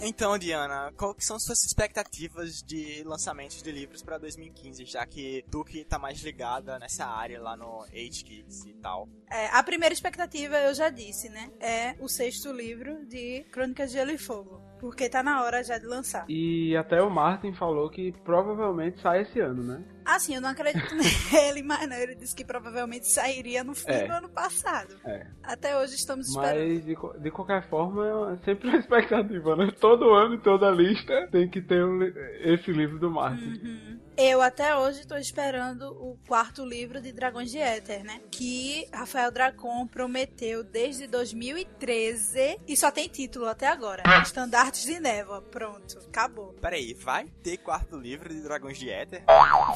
Então, 0.02 0.38
Diana, 0.38 0.90
qual 0.96 1.14
que 1.14 1.24
são 1.24 1.38
suas 1.38 1.62
expectativas 1.64 2.62
de 2.62 3.02
lançamentos 3.04 3.62
de 3.62 3.70
livros 3.70 4.02
pra 4.02 4.16
2015, 4.16 4.86
já 4.86 5.04
que 5.04 5.44
tu 5.50 5.62
que 5.62 5.84
tá 5.84 5.98
mais 5.98 6.20
ligada 6.22 6.78
nessa 6.78 7.04
área 7.04 7.40
lá 7.40 7.54
no 7.56 7.84
HGeeks 7.92 8.64
e 8.64 8.72
tal? 8.82 9.06
É, 9.30 9.48
a 9.48 9.62
primeira 9.62 9.92
expectativa, 9.92 10.56
eu 10.56 10.74
já 10.74 10.88
disse, 10.88 11.28
né? 11.28 11.50
É 11.60 11.94
o 12.00 12.08
sexto 12.08 12.50
livro 12.50 13.04
de 13.06 13.44
Crônicas 13.52 13.90
de 13.90 13.98
Gelo 13.98 14.10
e 14.10 14.18
Fogo. 14.18 14.62
Porque 14.80 15.10
tá 15.10 15.22
na 15.22 15.42
hora 15.44 15.62
já 15.62 15.76
de 15.76 15.84
lançar. 15.84 16.24
E 16.26 16.74
até 16.74 17.02
o 17.02 17.10
Martin 17.10 17.52
falou 17.52 17.90
que 17.90 18.12
provavelmente 18.24 19.00
sai 19.02 19.22
esse 19.22 19.38
ano, 19.40 19.62
né? 19.62 19.84
Assim, 20.16 20.34
eu 20.34 20.40
não 20.40 20.48
acredito 20.50 20.94
nele, 21.32 21.62
mas 21.62 21.88
não, 21.88 21.96
ele 21.96 22.14
disse 22.14 22.34
que 22.34 22.44
provavelmente 22.44 23.06
sairia 23.06 23.62
no 23.64 23.74
fim 23.74 23.90
É. 23.90 24.06
do 24.06 24.12
ano 24.12 24.28
passado. 24.28 24.94
É. 25.04 25.26
Até 25.42 25.76
hoje 25.78 25.94
estamos 25.94 26.28
esperando. 26.28 26.58
Mas 26.58 26.84
de, 26.84 27.22
de 27.22 27.30
qualquer 27.30 27.62
forma, 27.68 28.32
é 28.32 28.44
sempre 28.44 28.68
uma 28.68 28.78
expectativa, 28.80 29.56
né? 29.56 29.70
Todo 29.80 30.10
ano, 30.14 30.38
toda 30.40 30.70
lista, 30.70 31.28
tem 31.30 31.48
que 31.48 31.60
ter 31.62 31.84
um 31.84 32.02
esse 32.40 32.70
livro 32.72 32.98
do 32.98 33.10
Martin. 33.10 33.98
Eu 34.16 34.42
até 34.42 34.76
hoje 34.76 35.06
tô 35.06 35.16
esperando 35.16 35.92
o 35.92 36.18
quarto 36.28 36.64
livro 36.64 37.00
de 37.00 37.10
Dragões 37.10 37.50
de 37.50 37.58
Éter, 37.58 38.04
né? 38.04 38.20
Que 38.30 38.86
Rafael 38.92 39.30
Dracon 39.30 39.86
prometeu 39.86 40.62
desde 40.62 41.06
2013 41.06 42.60
e 42.66 42.76
só 42.76 42.90
tem 42.90 43.08
título 43.08 43.46
até 43.46 43.66
agora. 43.66 44.02
Estandartes 44.22 44.84
de 44.84 45.00
Névoa. 45.00 45.40
Pronto, 45.40 45.98
acabou. 46.06 46.52
Peraí, 46.60 46.92
vai 46.94 47.28
ter 47.42 47.56
quarto 47.58 47.96
livro 47.96 48.28
de 48.28 48.42
Dragões 48.42 48.78
de 48.78 48.90
Éter? 48.90 49.24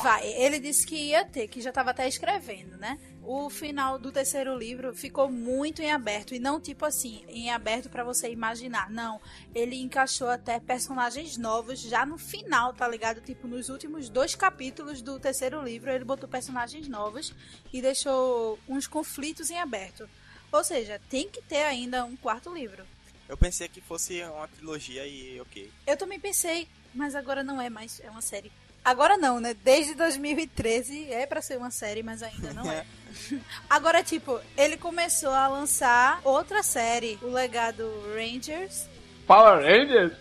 Vai, 0.02 0.26
ele 0.26 0.58
disse 0.58 0.86
que 0.86 0.96
ia 0.96 1.24
ter, 1.24 1.48
que 1.48 1.60
já 1.62 1.72
tava 1.72 1.90
até 1.90 2.06
escrevendo, 2.06 2.76
né? 2.76 2.98
O 3.26 3.48
final 3.48 3.98
do 3.98 4.12
terceiro 4.12 4.54
livro 4.54 4.94
ficou 4.94 5.30
muito 5.30 5.80
em 5.80 5.90
aberto 5.90 6.34
e 6.34 6.38
não 6.38 6.60
tipo 6.60 6.84
assim, 6.84 7.24
em 7.26 7.50
aberto 7.50 7.88
pra 7.88 8.04
você 8.04 8.30
imaginar. 8.30 8.90
Não, 8.90 9.18
ele 9.54 9.76
encaixou 9.76 10.28
até 10.28 10.60
personagens 10.60 11.38
novos 11.38 11.80
já 11.80 12.04
no 12.04 12.18
final, 12.18 12.74
tá 12.74 12.86
ligado? 12.86 13.22
Tipo 13.22 13.48
nos 13.48 13.70
últimos 13.70 14.10
dois 14.10 14.34
capítulos 14.34 15.00
do 15.00 15.18
terceiro 15.18 15.62
livro, 15.62 15.90
ele 15.90 16.04
botou 16.04 16.28
personagens 16.28 16.86
novos 16.86 17.34
e 17.72 17.80
deixou 17.80 18.58
uns 18.68 18.86
conflitos 18.86 19.50
em 19.50 19.58
aberto. 19.58 20.06
Ou 20.52 20.62
seja, 20.62 21.00
tem 21.08 21.26
que 21.26 21.40
ter 21.40 21.62
ainda 21.62 22.04
um 22.04 22.16
quarto 22.16 22.52
livro. 22.52 22.84
Eu 23.26 23.38
pensei 23.38 23.68
que 23.68 23.80
fosse 23.80 24.22
uma 24.22 24.46
trilogia 24.48 25.06
e 25.06 25.40
ok. 25.40 25.72
Eu 25.86 25.96
também 25.96 26.20
pensei, 26.20 26.68
mas 26.94 27.14
agora 27.14 27.42
não 27.42 27.58
é 27.58 27.70
mais, 27.70 28.00
é 28.00 28.10
uma 28.10 28.20
série. 28.20 28.52
Agora 28.84 29.16
não, 29.16 29.40
né? 29.40 29.56
Desde 29.64 29.94
2013 29.94 31.10
é 31.10 31.26
pra 31.26 31.40
ser 31.40 31.56
uma 31.56 31.70
série, 31.70 32.02
mas 32.02 32.22
ainda 32.22 32.52
não 32.52 32.70
é. 32.70 32.84
Agora, 33.70 34.02
tipo, 34.02 34.38
ele 34.56 34.76
começou 34.76 35.30
a 35.30 35.48
lançar 35.48 36.20
outra 36.22 36.62
série, 36.62 37.18
o 37.22 37.28
Legado 37.28 37.90
Rangers. 38.14 38.86
Power 39.26 39.62
Rangers? 39.62 40.12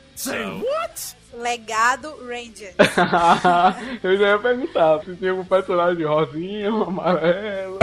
Legado 1.34 2.16
Rangers. 2.22 2.76
Eu 4.04 4.18
já 4.18 4.28
ia 4.30 4.40
perguntar 4.40 5.04
se 5.04 5.16
tinha 5.16 5.32
algum 5.32 5.44
personagem 5.44 6.06
rosinha, 6.06 6.72
um 6.72 6.84
amarelo, 6.84 7.80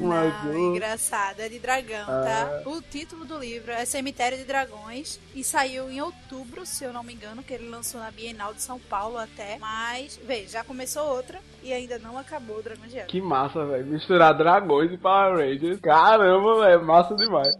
um 0.00 0.12
azul. 0.12 0.74
engraçado, 0.74 1.40
é 1.40 1.48
de 1.48 1.58
dragão, 1.58 2.06
tá? 2.06 2.62
O 2.64 2.80
título 2.80 3.26
do 3.26 3.38
livro 3.38 3.70
é 3.70 3.84
Cemitério 3.84 4.38
de 4.38 4.44
Dragões 4.44 5.20
e 5.34 5.44
saiu 5.44 5.90
em 5.90 6.00
outubro, 6.00 6.64
se 6.64 6.84
eu 6.84 6.92
não 6.92 7.02
me 7.02 7.12
engano, 7.12 7.42
que 7.42 7.52
ele 7.52 7.68
lançou 7.68 8.00
na 8.00 8.10
Bienal 8.10 8.54
de 8.54 8.62
São 8.62 8.78
Paulo 8.78 9.18
até. 9.18 9.58
Mas, 9.58 10.18
vê, 10.24 10.46
já 10.46 10.64
começou 10.64 11.06
outra 11.06 11.38
e 11.62 11.72
ainda 11.72 11.98
não 11.98 12.16
acabou 12.16 12.58
o 12.58 12.62
Dragão 12.62 12.86
de 12.86 12.96
Éter. 12.96 13.08
Que 13.08 13.20
massa, 13.20 13.64
velho. 13.66 13.86
Misturar 13.86 14.32
dragões 14.32 14.90
e 14.90 14.96
Power 14.96 15.36
Rangers. 15.36 15.80
Caramba, 15.80 16.64
velho. 16.64 16.84
Massa 16.84 17.14
demais. 17.14 17.54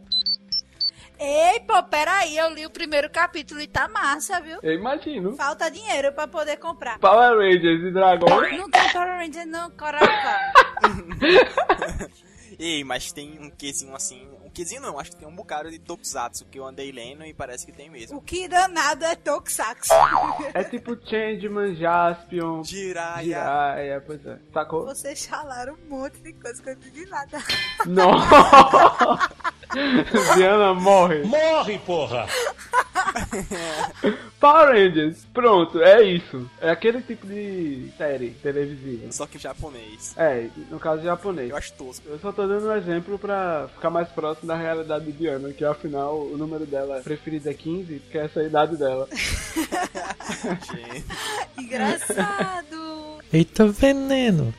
Ei, 1.19 1.61
pô, 1.61 1.83
peraí, 1.85 2.37
eu 2.37 2.53
li 2.53 2.67
o 2.67 2.71
primeiro 2.71 3.09
capítulo 3.11 3.61
e 3.61 3.67
tá 3.67 3.89
massa, 3.89 4.39
viu? 4.41 4.59
Eu 4.63 4.75
imagino. 4.75 5.35
Falta 5.35 5.71
dinheiro 5.71 6.13
pra 6.13 6.27
poder 6.29 6.59
comprar. 6.59 6.99
Power 6.99 7.39
Rangers 7.39 7.83
e 7.85 7.91
dragões. 7.91 8.59
Não 8.59 8.71
tem 8.71 8.93
Power 8.93 9.09
Ranger 9.09 9.47
não, 9.47 9.71
coração. 9.71 10.07
Ei, 12.59 12.83
mas 12.85 13.13
tem 13.13 13.39
um 13.39 13.51
quesinho 13.51 13.95
assim. 13.95 14.27
Um 14.43 14.49
quesinho 14.51 14.81
não, 14.81 14.99
acho 14.99 15.11
que 15.11 15.17
tem 15.19 15.29
um 15.29 15.35
bocado 15.35 15.71
de 15.71 15.79
Tokusatsu 15.79 16.47
que 16.47 16.59
eu 16.59 16.65
andei 16.65 16.91
lendo 16.91 17.23
e 17.25 17.35
parece 17.35 17.67
que 17.67 17.73
tem 17.73 17.91
mesmo. 17.91 18.17
o 18.17 18.23
que 18.23 18.49
danado 18.49 19.05
é 19.05 19.15
Tokusatsu. 19.15 19.93
É 20.55 20.65
tipo 20.65 20.97
Changeman, 21.07 21.75
Jaspion, 21.75 22.63
Jiraiya. 22.63 23.23
Jiraiya, 23.25 24.03
pois 24.07 24.25
é. 24.27 24.39
Sacou? 24.55 24.87
Vocês 24.87 25.27
falaram 25.27 25.75
um 25.75 25.89
monte 25.89 26.19
de 26.21 26.33
coisa 26.35 26.63
que 26.63 26.71
eu 26.71 26.77
não 26.77 26.83
entendi 26.83 27.05
nada. 27.07 27.39
Nossa! 27.85 29.31
Diana 30.37 30.75
morre. 30.75 31.23
Morre, 31.25 31.79
porra! 31.79 32.27
Power 34.39 34.69
Rangers, 34.69 35.27
pronto, 35.33 35.83
é 35.83 36.03
isso. 36.03 36.49
É 36.61 36.71
aquele 36.71 37.01
tipo 37.01 37.27
de 37.27 37.91
série 37.97 38.31
televisiva. 38.31 39.11
Só 39.11 39.27
que 39.27 39.39
japonês. 39.39 40.15
É, 40.17 40.49
no 40.71 40.79
caso 40.79 41.03
japonês. 41.03 41.51
Eu 41.51 41.57
acho 41.57 41.73
tosco. 41.73 42.07
Eu 42.09 42.19
só 42.19 42.33
tô 42.33 42.47
dando 42.47 42.69
um 42.69 42.77
exemplo 42.77 43.19
pra 43.19 43.69
ficar 43.75 43.91
mais 43.91 44.09
próximo 44.09 44.47
da 44.47 44.57
realidade 44.57 45.07
de 45.07 45.13
Diana, 45.13 45.53
que 45.53 45.65
afinal 45.65 46.21
o 46.21 46.37
número 46.37 46.67
dela 46.67 47.01
preferido 47.03 47.49
é 47.49 47.55
15, 47.55 47.95
porque 48.01 48.19
essa 48.19 48.41
é 48.41 48.45
a 48.45 48.47
idade 48.47 48.77
dela. 48.77 49.09
Gente. 50.71 51.05
Engraçado. 51.59 53.19
Eita 53.33 53.67
veneno. 53.67 54.53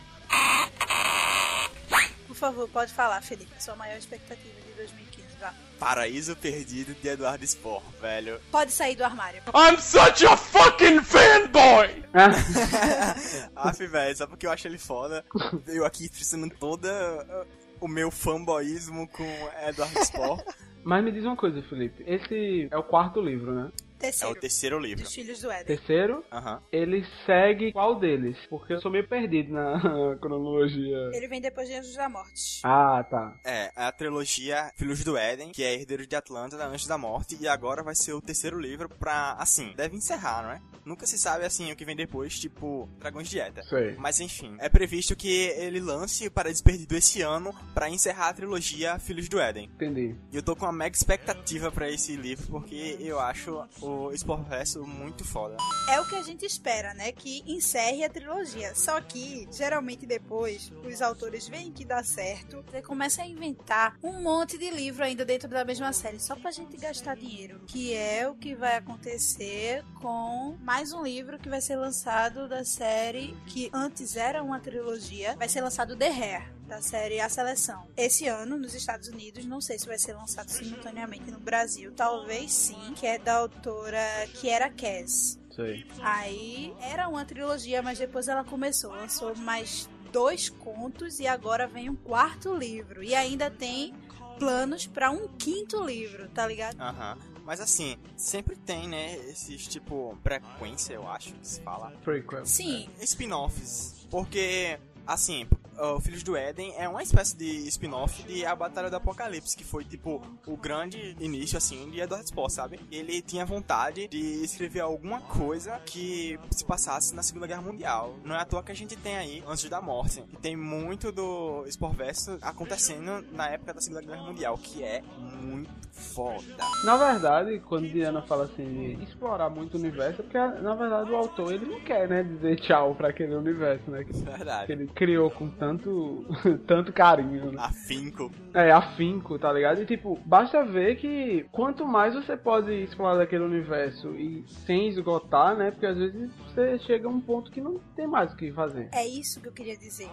Por 2.37 2.51
favor, 2.51 2.69
pode 2.69 2.93
falar, 2.93 3.19
Felipe. 3.23 3.51
Sua 3.57 3.75
maior 3.75 3.97
expectativa 3.97 4.61
de 4.61 4.71
2015, 4.73 5.27
vá. 5.39 5.51
Paraíso 5.79 6.35
Perdido 6.35 6.93
de 6.93 7.07
Eduardo 7.07 7.43
Spor, 7.47 7.81
velho. 7.99 8.39
Pode 8.51 8.71
sair 8.71 8.95
do 8.95 9.03
armário. 9.03 9.41
I'm 9.55 9.79
such 9.79 10.23
a 10.23 10.37
fucking 10.37 11.01
fanboy! 11.01 12.03
Aff, 13.55 13.87
velho, 13.87 14.15
só 14.15 14.27
porque 14.27 14.45
eu 14.45 14.51
acho 14.51 14.67
ele 14.67 14.77
foda. 14.77 15.25
Eu 15.65 15.83
aqui 15.83 16.07
precisando 16.07 16.53
toda 16.59 17.25
uh, 17.25 17.47
o 17.81 17.87
meu 17.87 18.11
fanboyismo 18.11 19.07
com 19.07 19.25
Eduardo 19.67 20.05
Spor. 20.05 20.43
Mas 20.85 21.03
me 21.03 21.11
diz 21.11 21.25
uma 21.25 21.35
coisa, 21.35 21.59
Felipe. 21.63 22.03
Esse 22.05 22.67
é 22.69 22.77
o 22.77 22.83
quarto 22.83 23.19
livro, 23.19 23.51
né? 23.51 23.71
É 23.97 24.01
Terceiro. 24.01 24.33
o 24.33 24.39
terceiro 24.39 24.79
livro. 24.79 25.03
Dos 25.03 25.13
Filhos 25.13 25.41
do 25.41 25.49
Éden. 25.51 25.65
Terceiro, 25.77 26.23
Aham. 26.31 26.61
ele 26.71 27.03
segue 27.25 27.71
qual 27.73 27.99
deles? 27.99 28.37
Porque 28.49 28.73
eu 28.73 28.81
sou 28.81 28.91
meio 28.91 29.07
perdido 29.07 29.51
na 29.53 29.79
cronologia. 30.21 31.09
Ele 31.13 31.27
vem 31.27 31.41
depois 31.41 31.67
de 31.67 31.73
Anjos 31.75 31.95
da 31.95 32.07
Morte. 32.07 32.61
Ah, 32.63 33.03
tá. 33.09 33.35
É, 33.45 33.71
a 33.75 33.91
trilogia 33.91 34.71
Filhos 34.77 35.03
do 35.03 35.17
Éden, 35.17 35.51
que 35.51 35.63
é 35.63 35.73
Herdeiros 35.73 36.07
de 36.07 36.15
Atlântida, 36.15 36.65
Anjos 36.67 36.87
da 36.87 36.97
Morte, 36.97 37.37
e 37.39 37.47
agora 37.47 37.81
vai 37.83 37.95
ser 37.95 38.13
o 38.13 38.21
terceiro 38.21 38.59
livro 38.59 38.87
pra, 38.87 39.33
assim, 39.39 39.73
deve 39.75 39.95
encerrar, 39.95 40.43
não 40.43 40.51
é? 40.51 40.61
Nunca 40.85 41.05
se 41.05 41.17
sabe, 41.17 41.43
assim, 41.43 41.71
o 41.71 41.75
que 41.75 41.83
vem 41.83 41.95
depois, 41.95 42.39
tipo, 42.39 42.87
Dragões 42.99 43.27
de 43.27 43.39
Eta. 43.39 43.61
Sei. 43.63 43.95
Mas 43.97 44.19
enfim, 44.21 44.55
é 44.59 44.69
previsto 44.69 45.15
que 45.15 45.27
ele 45.57 45.81
lance 45.81 46.29
para 46.29 46.49
Desperdido 46.49 46.95
esse 46.95 47.21
ano 47.21 47.53
pra 47.73 47.89
encerrar 47.89 48.29
a 48.29 48.33
trilogia 48.33 48.97
Filhos 48.99 49.27
do 49.27 49.39
Éden. 49.39 49.65
Entendi. 49.73 50.15
E 50.31 50.35
eu 50.37 50.43
tô 50.43 50.55
com 50.55 50.65
uma 50.65 50.71
mega 50.71 50.95
expectativa 50.95 51.71
pra 51.71 51.89
esse 51.89 52.15
livro, 52.15 52.47
porque 52.47 52.95
eu 53.01 53.19
acho 53.19 53.67
o 53.87 54.11
Sportverso 54.13 54.85
muito 54.85 55.23
foda. 55.23 55.57
É 55.89 55.99
o 55.99 56.07
que 56.07 56.15
a 56.15 56.21
gente 56.21 56.45
espera, 56.45 56.93
né? 56.93 57.11
Que 57.11 57.43
encerre 57.45 58.03
a 58.03 58.09
trilogia. 58.09 58.75
Só 58.75 58.99
que, 59.01 59.47
geralmente 59.51 60.05
depois, 60.05 60.71
os 60.85 61.01
autores 61.01 61.47
veem 61.47 61.71
que 61.71 61.85
dá 61.85 62.03
certo 62.03 62.63
e 62.73 62.81
começam 62.81 63.23
a 63.23 63.27
inventar 63.27 63.97
um 64.03 64.21
monte 64.21 64.57
de 64.57 64.69
livro 64.69 65.03
ainda 65.03 65.23
dentro 65.23 65.49
da 65.49 65.63
mesma 65.63 65.93
série, 65.93 66.19
só 66.19 66.35
pra 66.35 66.51
gente 66.51 66.75
gastar 66.77 67.15
dinheiro. 67.15 67.61
Que 67.67 67.93
é 67.93 68.27
o 68.27 68.35
que 68.35 68.55
vai 68.55 68.75
acontecer 68.75 69.83
com 70.01 70.57
mais 70.61 70.91
um 70.91 71.03
livro 71.03 71.39
que 71.39 71.49
vai 71.49 71.61
ser 71.61 71.75
lançado 71.75 72.47
da 72.47 72.63
série 72.63 73.35
que 73.47 73.69
antes 73.73 74.15
era 74.15 74.43
uma 74.43 74.59
trilogia. 74.59 75.35
Vai 75.37 75.49
ser 75.49 75.61
lançado 75.61 75.95
The 75.95 76.09
Hair. 76.09 76.56
Da 76.67 76.81
série 76.81 77.21
A 77.21 77.29
Seleção. 77.29 77.87
Esse 77.95 78.27
ano, 78.27 78.57
nos 78.57 78.73
Estados 78.73 79.07
Unidos, 79.07 79.45
não 79.45 79.61
sei 79.61 79.79
se 79.79 79.87
vai 79.87 79.97
ser 79.97 80.13
lançado 80.13 80.49
simultaneamente 80.49 81.31
no 81.31 81.39
Brasil, 81.39 81.93
talvez 81.95 82.51
sim, 82.51 82.93
que 82.95 83.07
é 83.07 83.17
da 83.17 83.37
autora 83.37 84.27
Kiera 84.33 84.69
Cass. 84.69 85.39
Sei. 85.49 85.85
Aí 86.01 86.73
era 86.81 87.07
uma 87.07 87.23
trilogia, 87.23 87.81
mas 87.81 87.97
depois 87.97 88.27
ela 88.27 88.43
começou, 88.43 88.91
lançou 88.91 89.33
mais 89.35 89.89
dois 90.11 90.49
contos 90.49 91.19
e 91.19 91.25
agora 91.25 91.67
vem 91.67 91.89
um 91.89 91.95
quarto 91.95 92.53
livro. 92.53 93.01
E 93.01 93.15
ainda 93.15 93.49
tem 93.49 93.93
planos 94.37 94.85
pra 94.85 95.09
um 95.09 95.27
quinto 95.37 95.83
livro, 95.83 96.27
tá 96.29 96.45
ligado? 96.45 96.79
Aham. 96.81 97.17
Mas 97.45 97.61
assim, 97.61 97.97
sempre 98.17 98.57
tem, 98.57 98.89
né, 98.89 99.15
esses 99.29 99.65
tipo 99.69 100.17
frequência, 100.21 100.93
eu 100.95 101.07
acho 101.07 101.33
que 101.33 101.47
se 101.47 101.61
fala. 101.61 101.91
Prequel. 102.03 102.45
Sim, 102.45 102.89
spin-offs. 102.99 104.05
Porque, 104.09 104.77
assim, 105.05 105.47
o 105.79 105.99
Filhos 105.99 106.23
do 106.23 106.35
Éden 106.35 106.73
é 106.77 106.87
uma 106.87 107.03
espécie 107.03 107.35
de 107.37 107.67
spin-off 107.67 108.23
de 108.23 108.45
A 108.45 108.55
Batalha 108.55 108.89
do 108.89 108.95
Apocalipse, 108.95 109.55
que 109.55 109.63
foi, 109.63 109.83
tipo, 109.83 110.21
o 110.45 110.57
grande 110.57 111.15
início, 111.19 111.57
assim, 111.57 111.89
de 111.89 111.99
Edward 111.99 112.31
Poe, 112.33 112.49
sabe? 112.49 112.79
Ele 112.91 113.21
tinha 113.21 113.45
vontade 113.45 114.07
de 114.07 114.43
escrever 114.43 114.81
alguma 114.81 115.21
coisa 115.21 115.79
que 115.85 116.39
se 116.51 116.65
passasse 116.65 117.15
na 117.15 117.23
Segunda 117.23 117.47
Guerra 117.47 117.61
Mundial. 117.61 118.15
Não 118.23 118.35
é 118.35 118.39
à 118.39 118.45
toa 118.45 118.63
que 118.63 118.71
a 118.71 118.75
gente 118.75 118.95
tem 118.95 119.17
aí 119.17 119.43
Anjos 119.47 119.69
da 119.69 119.81
Morte, 119.81 120.21
que 120.21 120.37
tem 120.37 120.55
muito 120.55 121.11
do 121.11 121.65
Sportverso 121.67 122.37
acontecendo 122.41 123.25
na 123.31 123.49
época 123.49 123.73
da 123.73 123.81
Segunda 123.81 124.01
Guerra 124.01 124.23
Mundial, 124.23 124.57
que 124.57 124.83
é 124.83 125.03
muito 125.41 125.87
foda. 125.91 126.43
Na 126.83 126.95
verdade, 126.95 127.59
quando 127.65 127.87
Diana 127.87 128.21
fala 128.21 128.45
assim 128.45 128.95
de 128.97 129.03
explorar 129.03 129.49
muito 129.49 129.75
o 129.75 129.79
universo, 129.79 130.21
é 130.21 130.23
porque 130.23 130.37
na 130.37 130.75
verdade 130.75 131.11
o 131.11 131.15
autor 131.15 131.53
ele 131.53 131.65
não 131.65 131.79
quer, 131.81 132.07
né, 132.07 132.23
dizer 132.23 132.55
tchau 132.57 132.93
pra 132.95 133.09
aquele 133.09 133.35
universo, 133.35 133.89
né? 133.89 134.03
Que, 134.03 134.13
que 134.13 134.19
Verdade. 134.19 134.71
ele 134.71 134.87
criou 134.87 135.29
com 135.31 135.49
tanto, 135.49 135.66
tanto 136.67 136.93
carinho, 136.93 137.51
né? 137.51 137.57
Afinco. 137.59 138.31
É, 138.53 138.71
afinco, 138.71 139.37
tá 139.37 139.51
ligado? 139.51 139.81
E 139.81 139.85
tipo, 139.85 140.19
basta 140.25 140.63
ver 140.63 140.95
que 140.95 141.45
quanto 141.51 141.85
mais 141.85 142.13
você 142.13 142.37
pode 142.37 142.71
explorar 142.71 143.17
daquele 143.17 143.43
universo 143.43 144.15
e 144.15 144.45
sem 144.65 144.87
esgotar, 144.87 145.55
né? 145.55 145.71
Porque 145.71 145.85
às 145.85 145.97
vezes 145.97 146.31
você 146.45 146.79
chega 146.79 147.07
a 147.07 147.11
um 147.11 147.19
ponto 147.19 147.51
que 147.51 147.61
não 147.61 147.79
tem 147.95 148.07
mais 148.07 148.31
o 148.33 148.35
que 148.35 148.51
fazer. 148.51 148.89
é 148.93 149.05
isso 149.07 149.41
que 149.41 149.47
eu 149.47 149.53
queria 149.53 149.77
dizer. 149.77 150.09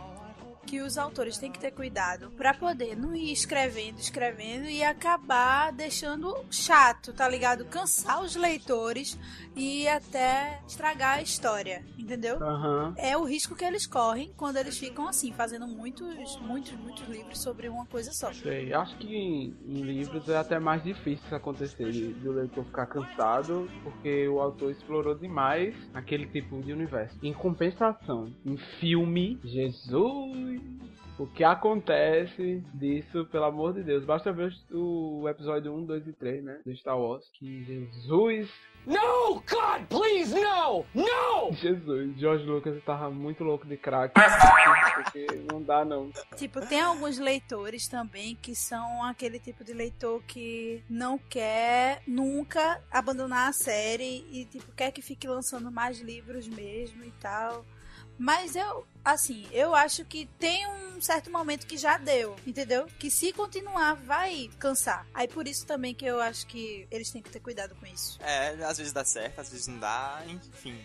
Que 0.67 0.81
os 0.81 0.99
autores 0.99 1.39
têm 1.39 1.51
que 1.51 1.59
ter 1.59 1.71
cuidado 1.71 2.31
pra 2.37 2.55
poder 2.55 2.97
não 2.97 3.15
ir 3.15 3.33
escrevendo, 3.33 3.99
escrevendo 3.99 4.67
e 4.67 4.83
acabar 4.83 5.73
deixando 5.73 6.45
chato, 6.51 7.13
tá 7.13 7.29
ligado? 7.29 7.65
Cansar 7.65 8.23
os 8.23 8.37
leitores 8.37 9.19
e 9.57 9.87
até 9.89 10.61
estragar 10.67 11.19
a 11.19 11.23
história, 11.23 11.85
entendeu? 11.99 12.43
Aham. 12.43 12.95
é 12.97 13.17
o 13.17 13.25
risco 13.25 13.55
que 13.55 13.65
eles 13.65 13.87
correm 13.87 14.33
quando 14.37 14.57
eles 14.57 14.77
ficam 14.77 15.09
assim, 15.09 15.33
fazendo 15.33 15.67
muitos, 15.67 16.37
muitos, 16.41 16.73
muitos 16.73 17.07
livros 17.09 17.39
sobre 17.39 17.69
uma 17.69 17.87
coisa 17.87 18.13
só. 18.13 18.33
Sei. 18.33 18.73
Acho 18.73 18.97
que 18.99 19.15
em, 19.15 19.55
em 19.67 19.83
livros 19.83 20.29
é 20.29 20.37
até 20.37 20.59
mais 20.59 20.83
difícil 20.83 21.15
isso 21.15 21.35
acontecer, 21.35 21.91
de, 21.91 22.13
de 22.13 22.29
o 22.29 22.33
leitor 22.33 22.65
ficar 22.65 22.87
cansado, 22.87 23.69
porque 23.83 24.29
o 24.29 24.41
autor 24.41 24.71
explorou 24.71 25.15
demais 25.15 25.75
aquele 25.93 26.27
tipo 26.27 26.61
de 26.63 26.73
universo. 26.73 27.17
Em 27.23 27.33
compensação, 27.33 28.33
em 28.45 28.57
filme, 28.81 29.39
Jesus! 29.45 30.54
O 31.17 31.29
que 31.29 31.45
acontece 31.45 32.63
disso, 32.75 33.25
pelo 33.27 33.45
amor 33.45 33.73
de 33.73 33.85
Deus? 33.85 34.05
Basta 34.05 34.33
ver 34.33 34.53
o 34.73 35.29
episódio 35.29 35.73
1, 35.73 35.85
2 35.85 36.09
e 36.09 36.13
3, 36.13 36.45
né? 36.45 36.61
Do 36.67 36.77
Star 36.77 36.99
Wars. 36.99 37.31
Que 37.35 37.63
Jesus. 37.63 38.51
No, 38.85 39.35
God, 39.35 39.87
please, 39.89 40.35
no! 40.35 40.85
No! 40.93 41.53
Jesus, 41.53 42.19
George 42.19 42.45
Lucas 42.45 42.83
tava 42.85 43.11
muito 43.11 43.43
louco 43.45 43.67
de 43.67 43.77
crack. 43.77 44.13
Porque 44.95 45.27
não 45.51 45.63
dá, 45.63 45.85
não. 45.85 46.11
Tipo, 46.37 46.61
tem 46.67 46.81
alguns 46.81 47.19
leitores 47.19 47.89
também 47.89 48.35
que 48.35 48.55
são 48.55 49.03
aquele 49.05 49.39
tipo 49.39 49.65
de 49.65 49.73
leitor 49.73 50.23
que 50.25 50.83
não 50.91 51.17
quer 51.17 52.03
nunca 52.07 52.83
abandonar 52.91 53.49
a 53.49 53.53
série 53.53 54.27
e 54.31 54.45
tipo 54.47 54.71
quer 54.73 54.91
que 54.91 55.01
fique 55.01 55.27
lançando 55.27 55.71
mais 55.71 56.01
livros 56.01 56.47
mesmo 56.49 57.05
e 57.05 57.11
tal. 57.13 57.65
Mas 58.19 58.55
eu, 58.55 58.87
assim, 59.05 59.47
eu 59.53 59.75
acho 59.75 60.05
que 60.05 60.27
tem 60.39 60.67
um 60.69 61.01
certo 61.01 61.31
momento 61.31 61.67
que 61.67 61.77
já 61.77 61.99
deu, 61.99 62.37
entendeu? 62.47 62.87
Que 62.99 63.11
se 63.11 63.33
continuar 63.33 63.95
vai 63.95 64.51
cansar. 64.59 65.07
Aí 65.13 65.29
por 65.29 65.47
isso 65.49 65.67
também 65.67 65.95
que 65.95 66.05
eu 66.05 66.21
acho 66.21 66.47
que 66.47 66.87
eles 66.91 67.11
têm 67.11 67.23
que 67.23 67.31
ter 67.31 67.41
cuidado 67.41 67.75
com 67.75 67.87
isso. 67.87 68.19
É, 68.23 68.51
às 68.65 68.79
vezes 68.79 68.93
dá 68.93 69.05
certo, 69.05 69.41
às 69.41 69.51
vezes 69.51 69.67
não 69.67 69.79
dá, 69.79 70.23
enfim. 70.27 70.79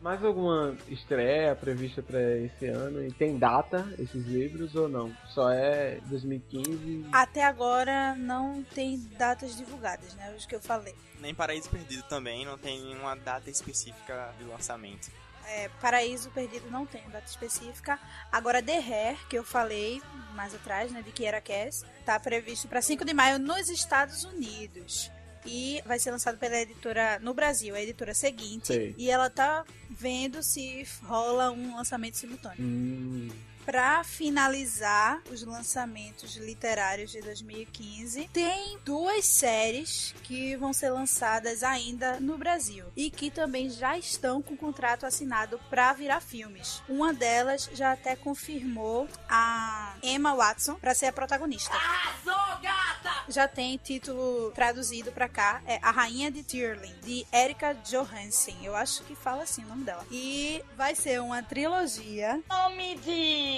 Mais 0.00 0.24
alguma 0.24 0.74
estreia 0.88 1.54
prevista 1.54 2.02
pra 2.02 2.20
esse 2.38 2.66
ano? 2.66 3.04
E 3.04 3.12
tem 3.12 3.38
data 3.38 3.86
esses 3.98 4.24
livros 4.26 4.74
ou 4.74 4.88
não? 4.88 5.14
Só 5.34 5.50
é 5.50 6.00
2015? 6.06 7.06
Até 7.12 7.44
agora 7.44 8.14
não 8.16 8.64
tem 8.74 8.98
datas 9.18 9.56
divulgadas, 9.56 10.14
né? 10.14 10.34
Os 10.36 10.46
que 10.46 10.54
eu 10.54 10.60
falei. 10.60 10.94
Nem 11.20 11.34
Paraíso 11.34 11.68
Perdido 11.68 12.02
também, 12.04 12.46
não 12.46 12.56
tem 12.56 12.82
nenhuma 12.82 13.14
data 13.14 13.50
específica 13.50 14.32
de 14.38 14.44
lançamento. 14.44 15.10
É, 15.46 15.68
Paraíso 15.80 16.30
Perdido 16.30 16.70
não 16.70 16.86
tem 16.86 17.02
data 17.10 17.26
específica. 17.26 17.98
Agora, 18.32 18.62
The 18.62 18.78
Hair, 18.78 19.28
que 19.28 19.36
eu 19.36 19.44
falei 19.44 20.00
mais 20.34 20.54
atrás, 20.54 20.90
né, 20.92 21.02
de 21.02 21.10
Kiera 21.10 21.40
Cass, 21.40 21.84
tá 22.06 22.18
previsto 22.18 22.68
para 22.68 22.80
5 22.80 23.04
de 23.04 23.12
maio 23.12 23.38
nos 23.38 23.68
Estados 23.68 24.24
Unidos. 24.24 25.10
E 25.44 25.82
vai 25.86 25.98
ser 25.98 26.10
lançado 26.10 26.38
pela 26.38 26.56
editora 26.56 27.18
no 27.20 27.32
Brasil, 27.32 27.74
a 27.74 27.80
editora 27.80 28.14
seguinte. 28.14 28.68
Sei. 28.68 28.94
E 28.96 29.10
ela 29.10 29.30
tá 29.30 29.64
vendo 30.00 30.42
se 30.42 30.86
rola 31.04 31.50
um 31.50 31.76
lançamento 31.76 32.16
simultâneo. 32.16 32.56
Hum, 32.58 33.28
Pra 33.70 34.02
finalizar 34.02 35.22
os 35.30 35.44
lançamentos 35.44 36.34
literários 36.34 37.12
de 37.12 37.20
2015, 37.20 38.28
tem 38.32 38.76
duas 38.84 39.24
séries 39.24 40.12
que 40.24 40.56
vão 40.56 40.72
ser 40.72 40.90
lançadas 40.90 41.62
ainda 41.62 42.18
no 42.18 42.36
Brasil 42.36 42.86
e 42.96 43.12
que 43.12 43.30
também 43.30 43.70
já 43.70 43.96
estão 43.96 44.42
com 44.42 44.56
contrato 44.56 45.06
assinado 45.06 45.60
pra 45.70 45.92
virar 45.92 46.20
filmes. 46.20 46.82
Uma 46.88 47.14
delas 47.14 47.70
já 47.72 47.92
até 47.92 48.16
confirmou 48.16 49.06
a 49.28 49.94
Emma 50.02 50.34
Watson 50.34 50.74
pra 50.74 50.92
ser 50.92 51.06
a 51.06 51.12
protagonista. 51.12 51.78
Já 53.28 53.46
tem 53.46 53.76
título 53.76 54.50
traduzido 54.50 55.12
pra 55.12 55.28
cá, 55.28 55.62
é 55.64 55.78
A 55.80 55.92
Rainha 55.92 56.32
de 56.32 56.42
Tirling, 56.42 56.96
de 57.04 57.24
Erika 57.32 57.74
Johansen. 57.74 58.56
Eu 58.64 58.74
acho 58.74 59.04
que 59.04 59.14
fala 59.14 59.44
assim 59.44 59.62
o 59.62 59.68
nome 59.68 59.84
dela. 59.84 60.04
E 60.10 60.60
vai 60.76 60.96
ser 60.96 61.20
uma 61.20 61.40
trilogia 61.40 62.42
Não 62.48 62.70
me 62.74 62.96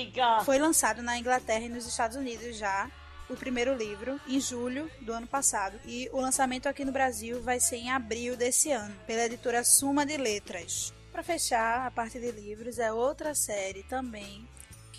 diga! 0.07 0.41
foi 0.45 0.59
lançado 0.59 1.03
na 1.03 1.19
Inglaterra 1.19 1.65
e 1.65 1.69
nos 1.69 1.87
Estados 1.87 2.17
Unidos 2.17 2.57
já. 2.57 2.91
O 3.31 3.37
primeiro 3.37 3.75
livro, 3.75 4.21
em 4.29 4.39
julho 4.39 4.91
do 5.01 5.13
ano 5.13 5.27
passado. 5.27 5.79
E 5.87 6.09
o 6.13 6.21
lançamento 6.21 6.69
aqui 6.69 6.85
no 6.85 6.93
Brasil 6.93 7.41
vai 7.41 7.59
ser 7.61 7.77
em 7.77 7.91
abril 7.91 8.37
desse 8.37 8.71
ano, 8.71 8.95
pela 9.07 9.25
editora 9.25 9.65
Suma 9.65 10.05
de 10.05 10.19
Letras. 10.19 10.93
Para 11.11 11.23
fechar 11.23 11.87
a 11.87 11.91
parte 11.91 12.19
de 12.19 12.31
livros, 12.31 12.79
é 12.79 12.93
outra 12.93 13.35
série 13.35 13.85
também 13.85 14.47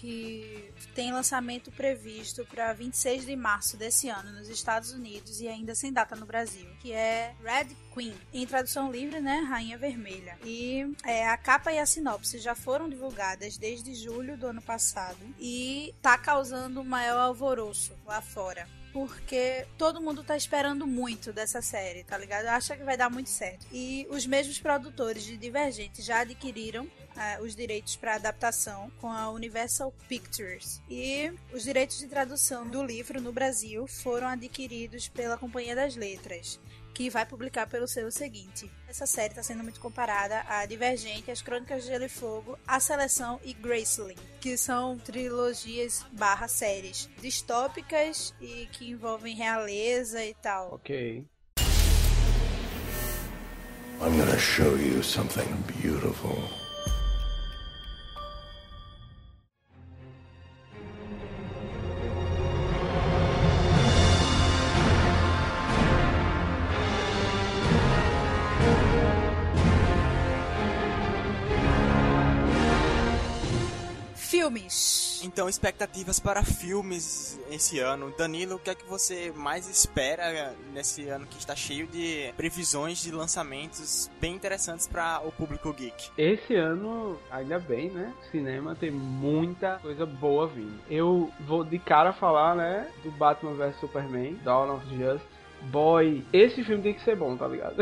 que 0.03 0.69
tem 0.93 1.13
lançamento 1.13 1.71
previsto 1.71 2.45
para 2.45 2.73
26 2.73 3.25
de 3.25 3.37
março 3.37 3.77
desse 3.77 4.09
ano 4.09 4.33
nos 4.33 4.49
Estados 4.49 4.91
Unidos 4.91 5.39
e 5.39 5.47
ainda 5.47 5.73
sem 5.73 5.93
data 5.93 6.13
no 6.13 6.25
Brasil, 6.25 6.69
que 6.81 6.91
é 6.91 7.33
Red 7.41 7.69
Queen, 7.93 8.13
em 8.33 8.45
tradução 8.45 8.91
livre, 8.91 9.21
né, 9.21 9.37
Rainha 9.47 9.77
Vermelha. 9.77 10.37
E 10.43 10.93
é, 11.05 11.29
a 11.29 11.37
capa 11.37 11.71
e 11.71 11.79
a 11.79 11.85
sinopse 11.85 12.37
já 12.37 12.53
foram 12.53 12.89
divulgadas 12.89 13.55
desde 13.55 13.95
julho 13.95 14.35
do 14.35 14.47
ano 14.47 14.61
passado 14.61 15.25
e 15.39 15.95
tá 16.01 16.17
causando 16.17 16.81
um 16.81 16.83
maior 16.83 17.21
alvoroço 17.21 17.93
lá 18.05 18.21
fora. 18.21 18.67
porque 18.91 19.65
todo 19.75 19.99
mundo 19.99 20.23
tá 20.23 20.37
esperando 20.37 20.85
muito 20.85 21.33
dessa 21.33 21.63
série, 21.63 22.03
tá 22.03 22.15
ligado? 22.15 22.45
Acha 22.45 22.77
que 22.77 22.83
vai 22.83 22.95
dar 22.95 23.09
muito 23.09 23.29
certo. 23.29 23.65
E 23.71 24.05
os 24.11 24.27
mesmos 24.27 24.59
produtores 24.59 25.23
de 25.23 25.35
Divergente 25.35 26.03
já 26.03 26.19
adquiriram 26.19 26.87
é, 27.17 27.41
os 27.41 27.55
direitos 27.55 27.95
para 27.95 28.15
adaptação 28.15 28.91
com 28.99 29.11
a 29.11 29.29
Universal 29.29 29.93
Pictures. 30.07 30.81
E 30.89 31.31
os 31.53 31.63
direitos 31.63 31.99
de 31.99 32.07
tradução 32.07 32.67
do 32.67 32.83
livro 32.83 33.21
no 33.21 33.31
Brasil 33.31 33.87
foram 33.87 34.27
adquiridos 34.27 35.07
pela 35.07 35.37
Companhia 35.37 35.75
das 35.75 35.95
Letras 35.95 36.59
que 36.93 37.09
vai 37.09 37.25
publicar 37.25 37.67
pelo 37.67 37.87
selo 37.87 38.11
seguinte. 38.11 38.69
Essa 38.87 39.05
série 39.05 39.29
está 39.29 39.41
sendo 39.41 39.63
muito 39.63 39.79
comparada 39.79 40.43
a 40.47 40.65
Divergente, 40.65 41.31
As 41.31 41.41
Crônicas 41.41 41.83
de 41.83 41.89
Gelo 41.89 42.05
e 42.05 42.09
Fogo, 42.09 42.57
A 42.67 42.79
Seleção 42.79 43.39
e 43.43 43.53
Graceling, 43.53 44.15
que 44.39 44.55
são 44.57 44.97
trilogias 44.97 46.05
barra 46.11 46.47
séries 46.47 47.09
distópicas 47.19 48.33
e 48.39 48.67
que 48.71 48.91
envolvem 48.91 49.35
realeza 49.35 50.23
e 50.23 50.33
tal. 50.35 50.75
Ok. 50.75 51.25
I'm 54.01 54.17
gonna 54.17 54.37
show 54.37 54.77
you 54.77 55.01
something 55.01 55.47
beautiful. 55.81 56.62
Filmes. 74.53 75.21
Então, 75.23 75.49
expectativas 75.49 76.19
para 76.19 76.43
filmes 76.43 77.39
esse 77.49 77.79
ano. 77.79 78.13
Danilo, 78.15 78.55
o 78.55 78.59
que 78.59 78.69
é 78.69 78.75
que 78.75 78.85
você 78.85 79.31
mais 79.35 79.67
espera 79.67 80.53
nesse 80.71 81.07
ano 81.09 81.25
que 81.25 81.39
está 81.39 81.55
cheio 81.55 81.87
de 81.87 82.31
previsões 82.37 83.01
de 83.01 83.11
lançamentos 83.11 84.11
bem 84.21 84.35
interessantes 84.35 84.85
para 84.87 85.21
o 85.25 85.31
público 85.31 85.73
geek? 85.73 86.11
Esse 86.17 86.55
ano, 86.55 87.19
ainda 87.31 87.57
bem, 87.57 87.89
né? 87.89 88.13
Cinema 88.31 88.75
tem 88.75 88.91
muita 88.91 89.79
coisa 89.79 90.05
boa 90.05 90.47
vindo. 90.47 90.79
Eu 90.87 91.31
vou 91.47 91.63
de 91.63 91.79
cara 91.79 92.13
falar, 92.13 92.55
né? 92.55 92.87
Do 93.03 93.09
Batman 93.11 93.53
vs 93.53 93.79
Superman, 93.79 94.35
Dawn 94.43 94.75
of 94.75 94.85
Justice. 94.95 95.32
Boy, 95.71 96.23
esse 96.33 96.63
filme 96.63 96.83
tem 96.83 96.93
que 96.93 97.01
ser 97.01 97.15
bom, 97.15 97.35
tá 97.35 97.47
ligado? 97.47 97.75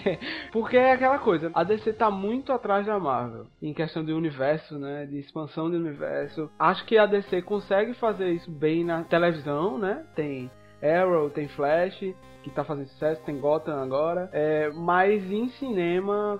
Porque 0.52 0.76
é 0.76 0.92
aquela 0.92 1.18
coisa, 1.18 1.50
a 1.54 1.64
DC 1.64 1.92
tá 1.94 2.10
muito 2.10 2.52
atrás 2.52 2.86
da 2.86 2.98
Marvel 2.98 3.46
em 3.60 3.72
questão 3.72 4.04
de 4.04 4.12
universo, 4.12 4.78
né? 4.78 5.06
De 5.06 5.18
expansão 5.18 5.70
de 5.70 5.76
universo. 5.76 6.50
Acho 6.58 6.84
que 6.84 6.98
a 6.98 7.06
DC 7.06 7.42
consegue 7.42 7.94
fazer 7.94 8.30
isso 8.30 8.50
bem 8.50 8.84
na 8.84 9.04
televisão, 9.04 9.78
né? 9.78 10.04
Tem 10.14 10.50
Arrow, 10.82 11.30
tem 11.30 11.48
Flash, 11.48 12.14
que 12.42 12.50
tá 12.50 12.64
fazendo 12.64 12.88
sucesso, 12.88 13.22
tem 13.22 13.38
Gotham 13.38 13.80
agora. 13.80 14.28
É, 14.32 14.70
mas 14.70 15.30
em 15.30 15.48
cinema 15.50 16.38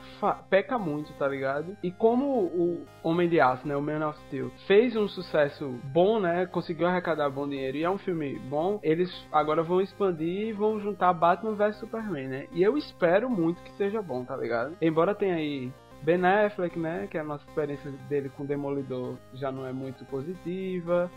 peca 0.51 0.79
muito, 0.79 1.13
tá 1.15 1.27
ligado? 1.29 1.77
E 1.83 1.91
como 1.91 2.27
o 2.27 2.85
Homem 3.03 3.29
de 3.29 3.41
Aço, 3.41 3.67
né, 3.67 3.77
o 3.77 3.83
Man 3.83 4.07
of 4.07 4.19
Steel, 4.27 4.51
fez 4.67 4.97
um 4.97 5.09
sucesso 5.09 5.79
bom, 5.85 6.21
né, 6.21 6.47
conseguiu 6.47 6.87
arrecadar 6.87 7.31
bom 7.31 7.49
dinheiro 7.49 7.77
e 7.77 7.85
é 7.85 7.91
um 7.91 7.99
filme 7.99 8.39
bom, 8.51 8.81
eles 8.83 9.11
agora 9.31 9.63
vão 9.63 9.81
expandir 9.81 10.49
e 10.49 10.53
vão 10.53 10.81
juntar 10.81 11.13
Batman 11.13 11.55
vs 11.55 11.77
Superman, 11.77 12.29
né? 12.29 12.47
E 12.53 12.63
eu 12.63 12.77
espero 12.77 13.31
muito 13.31 13.63
que 13.63 13.73
seja 13.73 14.03
bom, 14.03 14.25
tá 14.25 14.37
ligado? 14.37 14.77
Embora 14.81 15.15
tenha 15.15 15.37
aí 15.37 15.73
Ben 16.03 16.25
Affleck, 16.25 16.79
né, 16.79 17.07
que 17.09 17.17
a 17.17 17.25
nossa 17.25 17.45
experiência 17.47 17.91
dele 18.09 18.29
com 18.29 18.45
Demolidor 18.45 19.17
já 19.35 19.53
não 19.53 19.67
é 19.67 19.73
muito 19.73 20.05
positiva. 20.07 21.11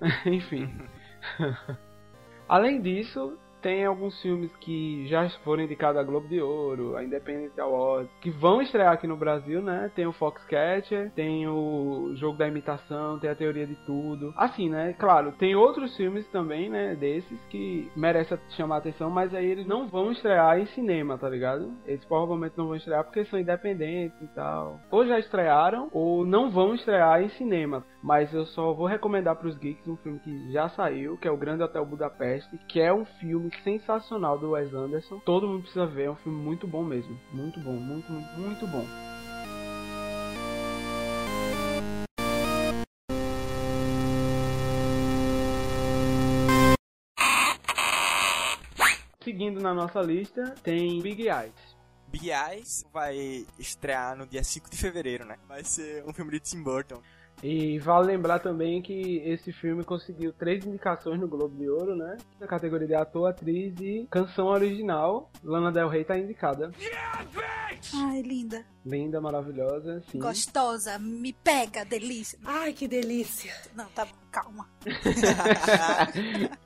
Enfim. 0.26 0.68
Além 2.52 2.82
disso, 2.82 3.38
tem 3.62 3.86
alguns 3.86 4.20
filmes 4.20 4.50
que 4.56 5.06
já 5.06 5.28
foram 5.44 5.62
indicados 5.62 6.00
a 6.00 6.04
Globo 6.04 6.26
de 6.28 6.40
Ouro, 6.40 6.96
a 6.96 7.04
Independent 7.04 7.56
Awards, 7.58 8.10
que 8.20 8.30
vão 8.30 8.60
estrear 8.60 8.92
aqui 8.92 9.06
no 9.06 9.16
Brasil, 9.16 9.62
né? 9.62 9.90
Tem 9.94 10.06
o 10.06 10.12
Foxcatcher, 10.12 11.12
tem 11.14 11.46
o 11.46 12.12
Jogo 12.16 12.36
da 12.36 12.48
Imitação, 12.48 13.18
tem 13.18 13.30
a 13.30 13.34
Teoria 13.34 13.66
de 13.66 13.76
Tudo. 13.86 14.34
Assim, 14.36 14.68
né? 14.68 14.94
Claro, 14.98 15.32
tem 15.38 15.54
outros 15.54 15.96
filmes 15.96 16.26
também, 16.28 16.68
né? 16.68 16.96
Desses 16.96 17.40
que 17.48 17.90
merecem 17.96 18.38
chamar 18.50 18.78
atenção, 18.78 19.08
mas 19.08 19.32
aí 19.34 19.46
eles 19.46 19.66
não 19.66 19.86
vão 19.86 20.10
estrear 20.10 20.58
em 20.58 20.66
cinema, 20.66 21.16
tá 21.16 21.28
ligado? 21.28 21.72
Eles 21.86 22.04
provavelmente 22.04 22.54
não 22.56 22.66
vão 22.66 22.76
estrear 22.76 23.04
porque 23.04 23.24
são 23.26 23.38
independentes 23.38 24.20
e 24.20 24.26
tal. 24.28 24.80
Ou 24.90 25.06
já 25.06 25.18
estrearam, 25.18 25.88
ou 25.92 26.26
não 26.26 26.50
vão 26.50 26.74
estrear 26.74 27.22
em 27.22 27.28
cinema. 27.30 27.84
Mas 28.02 28.34
eu 28.34 28.44
só 28.46 28.72
vou 28.72 28.86
recomendar 28.86 29.36
para 29.36 29.46
os 29.46 29.56
geeks 29.56 29.86
um 29.86 29.96
filme 29.96 30.18
que 30.18 30.52
já 30.52 30.68
saiu, 30.70 31.16
que 31.16 31.28
é 31.28 31.30
o 31.30 31.36
Grande 31.36 31.62
Hotel 31.62 31.86
Budapeste, 31.86 32.58
que 32.66 32.80
é 32.80 32.92
um 32.92 33.04
filme 33.04 33.51
sensacional 33.62 34.38
do 34.38 34.50
Wes 34.50 34.72
Anderson. 34.74 35.18
Todo 35.20 35.46
mundo 35.46 35.62
precisa 35.62 35.86
ver, 35.86 36.04
é 36.04 36.10
um 36.10 36.16
filme 36.16 36.38
muito 36.38 36.66
bom 36.66 36.82
mesmo. 36.82 37.18
Muito 37.32 37.60
bom, 37.60 37.72
muito, 37.72 38.10
muito, 38.10 38.40
muito 38.40 38.66
bom. 38.66 38.86
Seguindo 49.22 49.60
na 49.60 49.72
nossa 49.72 50.00
lista, 50.00 50.54
tem 50.62 51.00
Big 51.00 51.28
Eyes. 51.28 51.52
Big 52.08 52.30
Eyes 52.30 52.84
vai 52.92 53.46
estrear 53.58 54.16
no 54.16 54.26
dia 54.26 54.44
5 54.44 54.68
de 54.68 54.76
fevereiro, 54.76 55.24
né? 55.24 55.38
Vai 55.48 55.64
ser 55.64 56.04
um 56.06 56.12
filme 56.12 56.32
de 56.32 56.40
Tim 56.40 56.62
Burton. 56.62 57.00
E 57.42 57.78
vale 57.80 58.06
lembrar 58.06 58.38
também 58.38 58.80
que 58.80 59.18
esse 59.24 59.52
filme 59.52 59.82
conseguiu 59.82 60.32
três 60.32 60.64
indicações 60.64 61.18
no 61.20 61.26
Globo 61.26 61.56
de 61.56 61.68
Ouro, 61.68 61.96
né? 61.96 62.16
Na 62.38 62.46
categoria 62.46 62.86
de 62.86 62.94
ator, 62.94 63.28
atriz 63.28 63.74
e 63.80 64.06
canção 64.08 64.46
original. 64.46 65.28
Lana 65.42 65.72
Del 65.72 65.88
Rey 65.88 66.04
tá 66.04 66.16
indicada. 66.16 66.70
Ai, 67.94 68.22
linda. 68.22 68.64
Linda, 68.86 69.20
maravilhosa, 69.20 70.00
sim. 70.08 70.20
Gostosa, 70.20 71.00
me 71.00 71.32
pega, 71.32 71.84
delícia. 71.84 72.38
Ai, 72.44 72.72
que 72.72 72.86
delícia. 72.86 73.52
Não, 73.74 73.86
tá, 73.86 74.06
calma. 74.30 74.68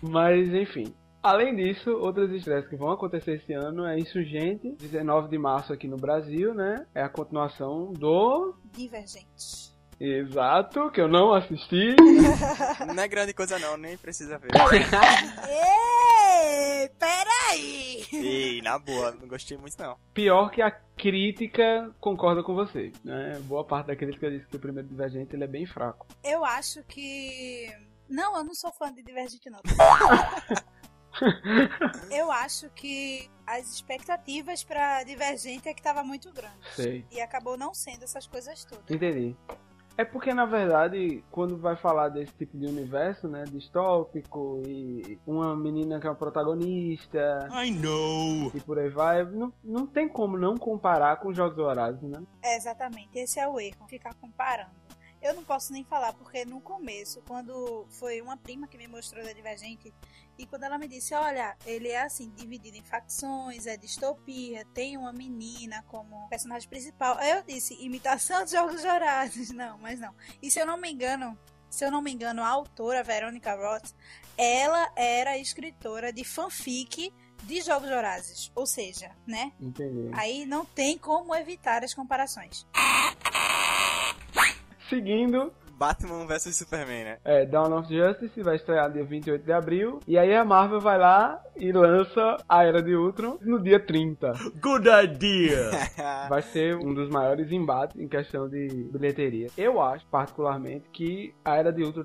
Mas, 0.00 0.48
enfim, 0.48 0.92
Além 1.22 1.54
disso, 1.54 1.90
outras 1.90 2.32
estreias 2.32 2.66
que 2.66 2.74
vão 2.74 2.90
acontecer 2.90 3.34
esse 3.34 3.52
ano 3.52 3.86
é 3.86 3.96
Insurgente, 3.96 4.72
19 4.72 5.28
de 5.28 5.38
março 5.38 5.72
aqui 5.72 5.86
no 5.86 5.96
Brasil, 5.96 6.52
né? 6.52 6.84
É 6.92 7.00
a 7.00 7.08
continuação 7.08 7.92
do. 7.92 8.56
Divergente. 8.72 9.70
Exato, 10.00 10.90
que 10.90 11.00
eu 11.00 11.06
não 11.06 11.32
assisti. 11.32 11.94
não 12.92 13.00
é 13.00 13.06
grande 13.06 13.32
coisa 13.32 13.56
não, 13.60 13.76
nem 13.76 13.96
precisa 13.96 14.36
ver. 14.36 14.48
Ei, 15.48 16.88
peraí! 16.98 18.04
Ei, 18.12 18.60
na 18.62 18.80
boa, 18.80 19.12
não 19.12 19.28
gostei 19.28 19.56
muito 19.56 19.78
não. 19.78 19.96
Pior 20.12 20.50
que 20.50 20.60
a 20.60 20.72
crítica 20.72 21.88
concorda 22.00 22.42
com 22.42 22.52
você, 22.52 22.90
né? 23.04 23.40
Boa 23.44 23.64
parte 23.64 23.86
da 23.86 23.96
crítica 23.96 24.28
diz 24.28 24.44
que 24.46 24.56
o 24.56 24.60
primeiro 24.60 24.88
Divergente 24.88 25.36
ele 25.36 25.44
é 25.44 25.48
bem 25.48 25.66
fraco. 25.66 26.04
Eu 26.24 26.44
acho 26.44 26.82
que... 26.82 27.72
Não, 28.08 28.36
eu 28.36 28.42
não 28.42 28.54
sou 28.54 28.72
fã 28.72 28.92
de 28.92 29.04
Divergente 29.04 29.48
não. 29.48 29.60
eu 32.10 32.30
acho 32.30 32.68
que 32.70 33.30
as 33.46 33.72
expectativas 33.72 34.64
para 34.64 35.02
Divergente 35.04 35.68
é 35.68 35.74
que 35.74 35.82
tava 35.82 36.02
muito 36.02 36.32
grande. 36.32 36.56
Sei. 36.74 37.04
E 37.10 37.20
acabou 37.20 37.56
não 37.56 37.74
sendo 37.74 38.04
essas 38.04 38.26
coisas 38.26 38.64
todas. 38.64 38.90
Entendi. 38.90 39.36
É 39.96 40.04
porque, 40.04 40.32
na 40.32 40.46
verdade, 40.46 41.22
quando 41.30 41.58
vai 41.58 41.76
falar 41.76 42.08
desse 42.08 42.32
tipo 42.32 42.56
de 42.56 42.66
universo, 42.66 43.28
né, 43.28 43.44
distópico, 43.44 44.62
e 44.66 45.18
uma 45.26 45.54
menina 45.54 46.00
que 46.00 46.06
é 46.06 46.10
uma 46.10 46.16
protagonista... 46.16 47.46
I 47.62 47.70
know! 47.70 48.50
E 48.54 48.60
por 48.60 48.78
aí 48.78 48.88
vai, 48.88 49.22
não, 49.24 49.52
não 49.62 49.86
tem 49.86 50.08
como 50.08 50.38
não 50.38 50.56
comparar 50.56 51.16
com 51.20 51.34
Jogos 51.34 51.56
Vorazes, 51.56 52.02
né? 52.02 52.22
É, 52.42 52.56
exatamente, 52.56 53.18
esse 53.18 53.38
é 53.38 53.46
o 53.46 53.60
erro, 53.60 53.86
ficar 53.86 54.14
comparando. 54.14 54.70
Eu 55.22 55.34
não 55.34 55.44
posso 55.44 55.72
nem 55.72 55.84
falar, 55.84 56.12
porque 56.14 56.44
no 56.44 56.60
começo, 56.60 57.22
quando 57.26 57.86
foi 57.90 58.20
uma 58.20 58.36
prima 58.36 58.66
que 58.66 58.76
me 58.76 58.88
mostrou 58.88 59.24
da 59.24 59.32
Divergente, 59.32 59.94
e 60.36 60.46
quando 60.46 60.64
ela 60.64 60.78
me 60.78 60.88
disse, 60.88 61.14
olha, 61.14 61.56
ele 61.64 61.88
é 61.88 62.02
assim, 62.02 62.30
dividido 62.30 62.76
em 62.76 62.82
facções, 62.82 63.66
é 63.66 63.76
distopia, 63.76 64.64
tem 64.74 64.96
uma 64.96 65.12
menina 65.12 65.84
como 65.86 66.28
personagem 66.28 66.68
principal. 66.68 67.16
Aí 67.18 67.30
eu 67.30 67.42
disse, 67.42 67.74
imitação 67.74 68.44
de 68.44 68.50
Jogos 68.50 68.84
Horazes. 68.84 69.50
Não, 69.54 69.78
mas 69.78 70.00
não. 70.00 70.14
E 70.42 70.50
se 70.50 70.58
eu 70.58 70.66
não 70.66 70.76
me 70.76 70.90
engano, 70.90 71.38
se 71.70 71.84
eu 71.84 71.90
não 71.90 72.02
me 72.02 72.10
engano, 72.10 72.42
a 72.42 72.48
autora, 72.48 73.04
Veronica 73.04 73.54
Roth, 73.54 73.94
ela 74.36 74.90
era 74.96 75.38
escritora 75.38 76.12
de 76.12 76.24
fanfic 76.24 77.12
de 77.44 77.60
Jogos 77.60 77.90
Horazes. 77.90 78.50
Ou 78.54 78.66
seja, 78.66 79.10
né? 79.26 79.52
Entendi. 79.60 80.10
Aí 80.14 80.46
não 80.46 80.64
tem 80.64 80.98
como 80.98 81.34
evitar 81.34 81.84
as 81.84 81.94
comparações. 81.94 82.66
Seguindo, 84.92 85.50
Batman 85.78 86.26
vs 86.26 86.54
Superman, 86.54 87.04
né? 87.04 87.18
É, 87.24 87.46
Dawn 87.46 87.72
of 87.78 87.88
Justice 87.88 88.42
vai 88.42 88.56
estrear 88.56 88.92
dia 88.92 89.02
28 89.02 89.42
de 89.42 89.50
abril. 89.50 90.00
E 90.06 90.18
aí 90.18 90.36
a 90.36 90.44
Marvel 90.44 90.82
vai 90.82 90.98
lá 90.98 91.42
e 91.56 91.72
lança 91.72 92.36
a 92.46 92.62
Era 92.62 92.82
de 92.82 92.94
Ultron 92.94 93.38
no 93.40 93.58
dia 93.58 93.80
30. 93.80 94.32
Good 94.60 94.86
idea! 95.04 95.70
Vai 96.28 96.42
ser 96.42 96.76
um 96.76 96.92
dos 96.92 97.08
maiores 97.08 97.50
embates 97.50 97.98
em 97.98 98.06
questão 98.06 98.50
de 98.50 98.68
bilheteria. 98.92 99.48
Eu 99.56 99.80
acho, 99.80 100.04
particularmente, 100.08 100.90
que 100.92 101.34
a 101.42 101.56
Era 101.56 101.72
de 101.72 101.82
Ultron 101.82 102.04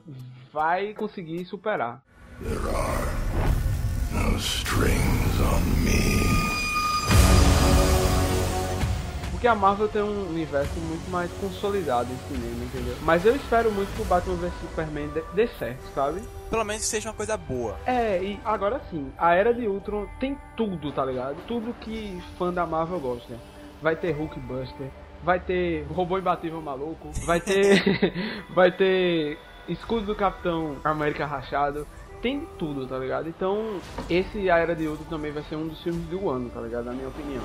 vai 0.54 0.93
conseguir 0.93 1.43
superar. 1.43 2.02
There 2.41 2.56
are 2.73 4.32
no 4.32 4.38
strings 4.38 5.41
on 5.41 5.84
me. 5.84 6.46
Porque 9.38 9.47
a 9.47 9.54
Marvel 9.54 9.88
tem 9.88 10.02
um 10.02 10.30
universo 10.30 10.73
muito 10.80 11.08
mais 11.12 11.32
consolidado 11.34 12.10
em 12.12 12.17
cinema, 12.28 12.65
entendeu? 12.65 12.95
Mas 13.04 13.23
eu 13.23 13.36
espero 13.36 13.71
muito 13.71 13.95
que 13.95 14.02
o 14.02 14.06
Batman 14.06 14.36
vs 14.36 14.52
Superman 14.62 15.10
dê, 15.10 15.23
dê 15.36 15.47
certo, 15.47 15.84
sabe? 15.93 16.23
Pelo 16.50 16.63
menos 16.63 16.82
que 16.82 16.88
seja 16.88 17.10
uma 17.10 17.15
coisa 17.15 17.38
boa. 17.38 17.78
É, 17.86 18.17
e 18.19 18.39
agora 18.43 18.82
sim, 18.89 19.13
a 19.15 19.36
Era 19.36 19.54
de 19.54 19.67
Ultron 19.67 20.08
tem 20.19 20.36
tudo, 20.56 20.91
tá 20.91 21.06
ligado? 21.06 21.38
Tudo 21.45 21.71
que 21.80 22.19
fã 22.39 22.52
da 22.52 22.65
Marvel 22.65 23.00
gosta. 23.00 23.36
Vai 23.80 23.95
ter 23.95 24.12
Hulkbuster, 24.12 24.89
vai 25.23 25.39
ter 25.39 25.86
robô 25.88 26.17
imbatível 26.17 26.60
maluco, 26.60 27.12
vai 27.23 27.39
ter 27.39 27.84
vai 28.56 28.71
ter 28.71 29.38
escudo 29.69 30.08
do 30.08 30.15
Capitão 30.15 30.78
América 30.84 31.28
rachado. 31.28 31.86
Tem 32.23 32.43
tudo, 32.58 32.88
tá 32.88 32.97
ligado? 32.97 33.30
Então, 33.30 33.80
esse 34.10 34.50
A 34.50 34.58
Era 34.58 34.76
de 34.76 34.88
Ultron 34.88 35.06
também 35.06 35.32
vai 35.32 35.43
ser 35.43 35.58
um 35.58 35.67
dos 35.67 35.80
filmes 35.84 36.08
do 36.08 36.28
ano, 36.28 36.50
tá 36.50 36.60
ligado? 36.60 36.86
Na 36.86 36.93
minha 36.93 37.08
opinião. 37.08 37.43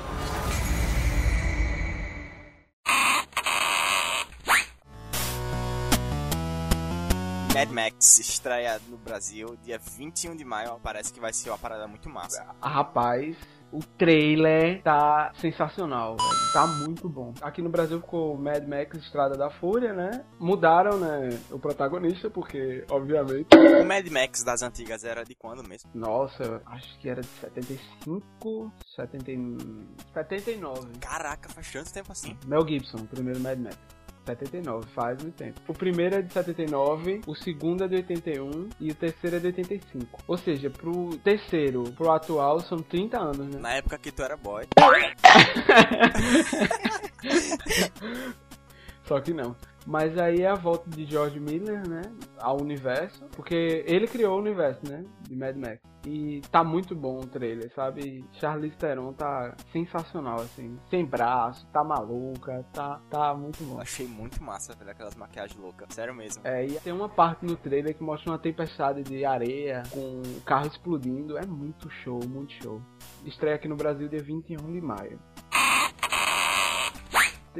Mad 7.53 7.69
Max 7.69 8.17
estreia 8.17 8.81
no 8.89 8.97
Brasil 8.97 9.55
dia 9.63 9.77
21 9.77 10.35
de 10.35 10.43
maio. 10.43 10.79
Parece 10.81 11.13
que 11.13 11.19
vai 11.19 11.31
ser 11.31 11.51
uma 11.51 11.57
parada 11.57 11.87
muito 11.87 12.09
massa. 12.09 12.43
Ah, 12.59 12.67
Rapaz, 12.67 13.37
o 13.71 13.79
trailer 13.95 14.81
tá 14.81 15.31
sensacional, 15.39 16.17
velho. 16.17 16.51
Tá 16.51 16.65
muito 16.65 17.07
bom. 17.07 17.31
Aqui 17.43 17.61
no 17.61 17.69
Brasil 17.69 18.01
ficou 18.01 18.35
Mad 18.35 18.67
Max 18.67 18.97
Estrada 18.97 19.37
da 19.37 19.51
Fúria, 19.51 19.93
né? 19.93 20.25
Mudaram, 20.39 20.97
né, 20.97 21.29
o 21.51 21.59
protagonista, 21.59 22.27
porque, 22.27 22.83
obviamente. 22.89 23.55
O 23.55 23.85
Mad 23.85 24.07
Max 24.09 24.43
das 24.43 24.63
antigas 24.63 25.03
era 25.03 25.23
de 25.23 25.35
quando 25.35 25.63
mesmo? 25.63 25.91
Nossa, 25.93 26.59
acho 26.65 26.99
que 26.99 27.07
era 27.07 27.21
de 27.21 27.27
75, 27.27 28.73
70, 28.95 29.63
79. 30.11 30.87
Caraca, 30.99 31.49
faz 31.49 31.71
tanto 31.71 31.93
tempo 31.93 32.11
assim. 32.11 32.35
Mel 32.47 32.67
Gibson, 32.67 32.97
o 32.97 33.07
primeiro 33.07 33.39
Mad 33.39 33.59
Max. 33.59 33.77
79, 34.25 34.87
faz 34.89 35.21
muito 35.21 35.35
tempo. 35.35 35.59
O 35.67 35.73
primeiro 35.73 36.15
é 36.15 36.21
de 36.21 36.31
79, 36.31 37.21
o 37.27 37.35
segundo 37.35 37.83
é 37.83 37.87
de 37.87 37.95
81 37.95 38.69
e 38.79 38.91
o 38.91 38.95
terceiro 38.95 39.35
é 39.35 39.39
de 39.39 39.47
85. 39.47 40.23
Ou 40.27 40.37
seja, 40.37 40.69
pro 40.69 41.17
terceiro, 41.17 41.83
pro 41.91 42.11
atual, 42.11 42.59
são 42.59 42.77
30 42.77 43.19
anos, 43.19 43.47
né? 43.47 43.59
Na 43.59 43.73
época 43.73 43.97
que 43.97 44.11
tu 44.11 44.21
era 44.23 44.37
boy. 44.37 44.65
Só 49.05 49.19
que 49.19 49.33
não. 49.33 49.55
Mas 49.85 50.17
aí 50.17 50.41
é 50.41 50.47
a 50.47 50.55
volta 50.55 50.89
de 50.89 51.05
George 51.05 51.39
Miller, 51.39 51.87
né? 51.87 52.01
Ao 52.39 52.59
universo. 52.61 53.25
Porque 53.35 53.83
ele 53.85 54.07
criou 54.07 54.37
o 54.37 54.41
universo, 54.41 54.79
né? 54.89 55.03
De 55.27 55.35
Mad 55.35 55.55
Max. 55.57 55.79
E 56.05 56.41
tá 56.51 56.63
muito 56.63 56.93
bom 56.93 57.19
o 57.19 57.27
trailer, 57.27 57.71
sabe? 57.73 58.25
Charlize 58.33 58.75
Theron 58.75 59.13
tá 59.13 59.55
sensacional, 59.71 60.41
assim. 60.41 60.77
Sem 60.89 61.05
braço, 61.05 61.65
tá 61.67 61.83
maluca, 61.83 62.65
tá, 62.73 62.99
tá 63.09 63.33
muito 63.33 63.63
bom. 63.63 63.79
Achei 63.79 64.05
muito 64.05 64.43
massa, 64.43 64.75
velho, 64.75 64.91
aquelas 64.91 65.15
maquiagens 65.15 65.57
loucas. 65.57 65.93
Sério 65.93 66.13
mesmo. 66.13 66.45
É, 66.45 66.65
e 66.65 66.79
tem 66.81 66.91
uma 66.91 67.07
parte 67.07 67.45
no 67.45 67.55
trailer 67.55 67.95
que 67.95 68.03
mostra 68.03 68.31
uma 68.31 68.39
tempestade 68.39 69.03
de 69.03 69.23
areia 69.23 69.83
com 69.91 70.21
o 70.21 70.41
carro 70.41 70.67
explodindo. 70.67 71.37
É 71.37 71.45
muito 71.45 71.89
show, 71.89 72.19
muito 72.27 72.51
show. 72.61 72.81
Estreia 73.25 73.55
aqui 73.55 73.67
no 73.67 73.75
Brasil 73.75 74.09
dia 74.09 74.21
21 74.21 74.57
de 74.57 74.81
maio. 74.81 75.19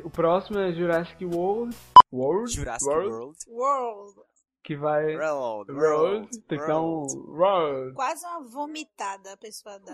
O 0.04 0.10
próximo 0.10 0.60
é 0.60 0.74
Jurassic 0.74 1.24
World. 1.24 1.76
World? 2.12 2.52
Jurassic 2.52 2.90
World. 2.90 3.38
World. 3.48 4.33
Que 4.64 4.76
vai. 4.76 5.16
World. 5.18 5.72
World. 5.72 6.42
Tem 6.48 6.58
que 6.58 6.66
dar 6.66 6.82
um. 6.82 7.06
World. 7.28 7.94
Quase 7.94 8.26
uma 8.26 8.42
vomitada 8.42 9.34
a 9.34 9.38
pessoa 9.38 9.78
dá. 9.80 9.94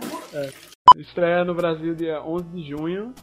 Estreia 0.95 1.43
no 1.43 1.55
Brasil 1.55 1.95
dia 1.95 2.21
11 2.23 2.49
de 2.49 2.69
junho. 2.69 3.13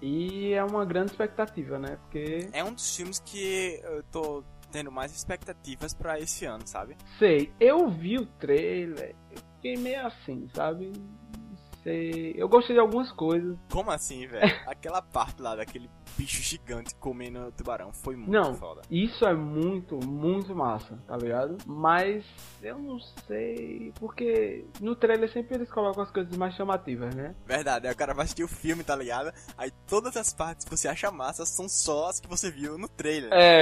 E 0.00 0.52
é 0.52 0.64
uma 0.64 0.84
grande 0.84 1.12
expectativa, 1.12 1.78
né? 1.78 1.96
Porque. 2.02 2.48
É 2.52 2.62
um 2.62 2.72
dos 2.72 2.96
filmes 2.96 3.18
que 3.20 3.80
eu 3.82 4.02
tô 4.04 4.44
tendo 4.70 4.90
mais 4.90 5.14
expectativas 5.14 5.92
pra 5.92 6.18
esse 6.18 6.44
ano, 6.44 6.66
sabe? 6.66 6.96
Sei, 7.18 7.52
eu 7.60 7.88
vi 7.90 8.16
o 8.16 8.26
trailer, 8.26 9.14
eu 9.30 9.38
fiquei 9.56 9.76
meio 9.76 10.06
assim, 10.06 10.48
sabe? 10.54 10.90
Não 10.96 11.22
Sei. 11.82 12.34
Eu 12.36 12.48
gostei 12.48 12.74
de 12.74 12.80
algumas 12.80 13.10
coisas. 13.12 13.58
Como 13.70 13.90
assim, 13.90 14.26
velho? 14.26 14.52
Aquela 14.66 15.02
parte 15.02 15.42
lá 15.42 15.56
daquele 15.56 15.90
bicho 16.16 16.42
gigante 16.42 16.94
comendo 16.96 17.52
tubarão 17.52 17.92
foi 17.92 18.16
muito 18.16 18.30
Não, 18.30 18.54
foda. 18.54 18.82
isso 18.90 19.24
é 19.24 19.34
muito, 19.34 19.96
muito 20.04 20.54
massa, 20.54 20.98
tá 21.06 21.16
ligado? 21.16 21.56
Mas 21.66 22.24
eu 22.62 22.78
não 22.78 22.98
sei. 23.26 23.92
Porque 23.98 24.64
no 24.80 24.94
trailer 24.94 25.30
sempre 25.32 25.54
eles 25.56 25.70
colocam 25.70 26.02
as 26.02 26.10
coisas 26.10 26.36
mais 26.36 26.54
chamativas, 26.54 27.14
né? 27.14 27.34
Verdade, 27.46 27.86
aí 27.86 27.92
o 27.92 27.96
cara 27.96 28.14
vai 28.14 28.24
assistir 28.24 28.44
o 28.44 28.48
filme, 28.48 28.84
tá 28.84 28.94
ligado? 28.96 29.32
Aí 29.56 29.70
todas 29.86 30.16
as 30.16 30.32
partes 30.32 30.64
que 30.64 30.70
você 30.70 30.88
acha 30.88 31.10
massa 31.10 31.44
são 31.46 31.68
só 31.68 32.08
as 32.08 32.20
que 32.20 32.28
você 32.28 32.50
viu 32.50 32.78
no 32.78 32.88
trailer. 32.88 33.30
É, 33.32 33.60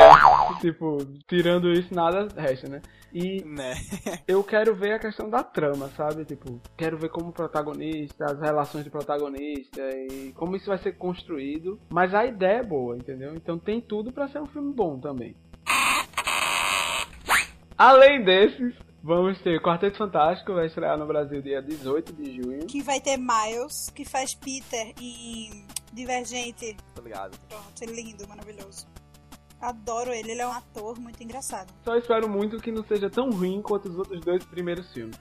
tipo, 0.60 0.98
tirando 1.28 1.70
isso, 1.72 1.94
nada 1.94 2.28
resta, 2.36 2.68
né? 2.68 2.82
E 3.12 3.42
Né? 3.44 3.74
eu 4.28 4.42
quero 4.44 4.72
ver 4.74 4.92
a 4.92 4.98
questão 4.98 5.28
da 5.28 5.42
trama, 5.42 5.88
sabe? 5.96 6.24
Tipo, 6.24 6.60
quero 6.76 6.96
ver 6.96 7.08
como 7.10 7.32
protagonista, 7.32 8.24
as 8.24 8.40
relações 8.40 8.84
de 8.84 8.90
protagonista 8.90 9.80
e 10.10 10.32
como 10.32 10.54
isso 10.56 10.66
vai 10.66 10.78
ser 10.78 10.92
construído. 10.92 11.80
Mas 11.90 12.14
a 12.14 12.24
ideia 12.24 12.39
é 12.46 12.62
boa, 12.62 12.96
entendeu? 12.96 13.34
Então 13.34 13.58
tem 13.58 13.80
tudo 13.80 14.12
pra 14.12 14.28
ser 14.28 14.40
um 14.40 14.46
filme 14.46 14.72
bom 14.72 14.98
também. 14.98 15.34
Além 17.76 18.22
desses, 18.22 18.74
vamos 19.02 19.40
ter 19.40 19.60
Quarteto 19.62 19.96
Fantástico, 19.96 20.52
vai 20.52 20.66
estrear 20.66 20.98
no 20.98 21.06
Brasil 21.06 21.40
dia 21.40 21.62
18 21.62 22.12
de 22.12 22.36
junho. 22.36 22.66
Que 22.66 22.82
vai 22.82 23.00
ter 23.00 23.16
Miles, 23.16 23.90
que 23.94 24.04
faz 24.04 24.34
Peter 24.34 24.92
em 25.00 25.64
Divergente. 25.92 26.76
Tá 26.94 27.02
ligado? 27.02 27.38
Pronto, 27.48 27.82
é 27.82 27.86
lindo, 27.86 28.28
maravilhoso. 28.28 28.86
Adoro 29.60 30.10
ele, 30.10 30.32
ele 30.32 30.40
é 30.40 30.46
um 30.46 30.52
ator 30.52 30.98
muito 30.98 31.22
engraçado. 31.22 31.72
Só 31.84 31.94
espero 31.96 32.28
muito 32.28 32.58
que 32.58 32.72
não 32.72 32.82
seja 32.84 33.10
tão 33.10 33.30
ruim 33.30 33.60
quanto 33.60 33.88
os 33.88 33.98
outros 33.98 34.20
dois 34.20 34.44
primeiros 34.44 34.90
filmes. 34.92 35.18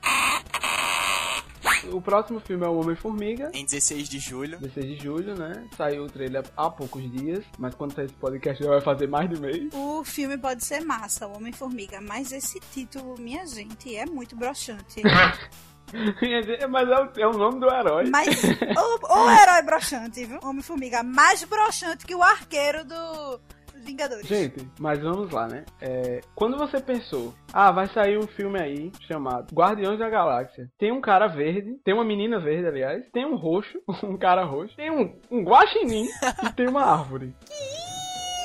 O 1.92 2.02
próximo 2.02 2.40
filme 2.40 2.66
é 2.66 2.70
o 2.70 2.80
Homem-Formiga. 2.80 3.52
Em 3.54 3.66
16 3.66 4.10
de 4.10 4.20
julho. 4.20 4.58
16 4.60 4.86
de 4.86 5.04
julho, 5.04 5.36
né? 5.36 5.68
Saiu 5.76 6.04
o 6.04 6.10
trailer 6.10 6.44
há 6.56 6.70
poucos 6.70 7.10
dias, 7.12 7.44
mas 7.58 7.74
quando 7.76 7.94
sair 7.94 8.06
esse 8.06 8.14
podcast 8.16 8.64
já 8.64 8.70
vai 8.70 8.82
fazer 8.82 9.08
mais 9.08 9.30
de 9.30 9.40
mês. 9.40 9.74
O 9.74 10.04
filme 10.04 10.38
pode 10.38 10.66
ser 10.66 10.82
massa, 10.82 11.28
o 11.28 11.36
Homem-Formiga, 11.36 12.02
mas 12.02 12.32
esse 12.32 12.60
título, 12.72 13.16
minha 13.20 13.46
gente, 13.46 13.96
é 13.96 14.06
muito 14.06 14.36
broxante. 14.36 15.02
mas 16.70 16.90
é 16.90 17.02
o, 17.02 17.12
é 17.18 17.28
o 17.28 17.34
nome 17.34 17.60
do 17.60 17.68
herói. 17.68 18.10
Mas 18.10 18.44
o, 18.44 19.14
o 19.14 19.30
herói 19.30 19.62
broxante, 19.64 20.26
viu? 20.26 20.40
Homem-Formiga, 20.44 21.04
mais 21.04 21.44
broxante 21.44 22.06
que 22.06 22.16
o 22.16 22.24
arqueiro 22.24 22.86
do 22.86 23.40
Vingadores. 23.80 24.28
Gente, 24.28 24.68
mas 24.80 25.00
vamos 25.00 25.32
lá, 25.32 25.48
né? 25.48 25.66
É, 25.82 26.22
quando 26.36 26.58
você 26.58 26.80
pensou, 26.80 27.34
ah, 27.54 27.72
vai 27.72 27.88
sair 27.88 28.18
um 28.18 28.28
filme 28.28 28.60
aí 28.60 28.92
chamado 29.08 29.54
Guardiões 29.54 30.00
da 30.00 30.10
Galáxia. 30.10 30.70
Tem 30.78 30.92
um 30.92 31.02
cara 31.02 31.28
verde, 31.28 31.76
tem 31.84 31.94
uma 31.94 32.06
menina 32.06 32.40
verde, 32.40 32.68
aliás, 32.68 33.06
tem 33.12 33.26
um 33.26 33.36
roxo, 33.36 33.82
um 34.04 34.18
cara 34.18 34.44
roxo, 34.44 34.76
tem 34.76 34.92
um, 34.92 35.20
um 35.32 35.44
guaxinim 35.44 36.08
e 36.44 36.54
tem 36.54 36.68
uma 36.68 36.84
árvore. 36.84 37.34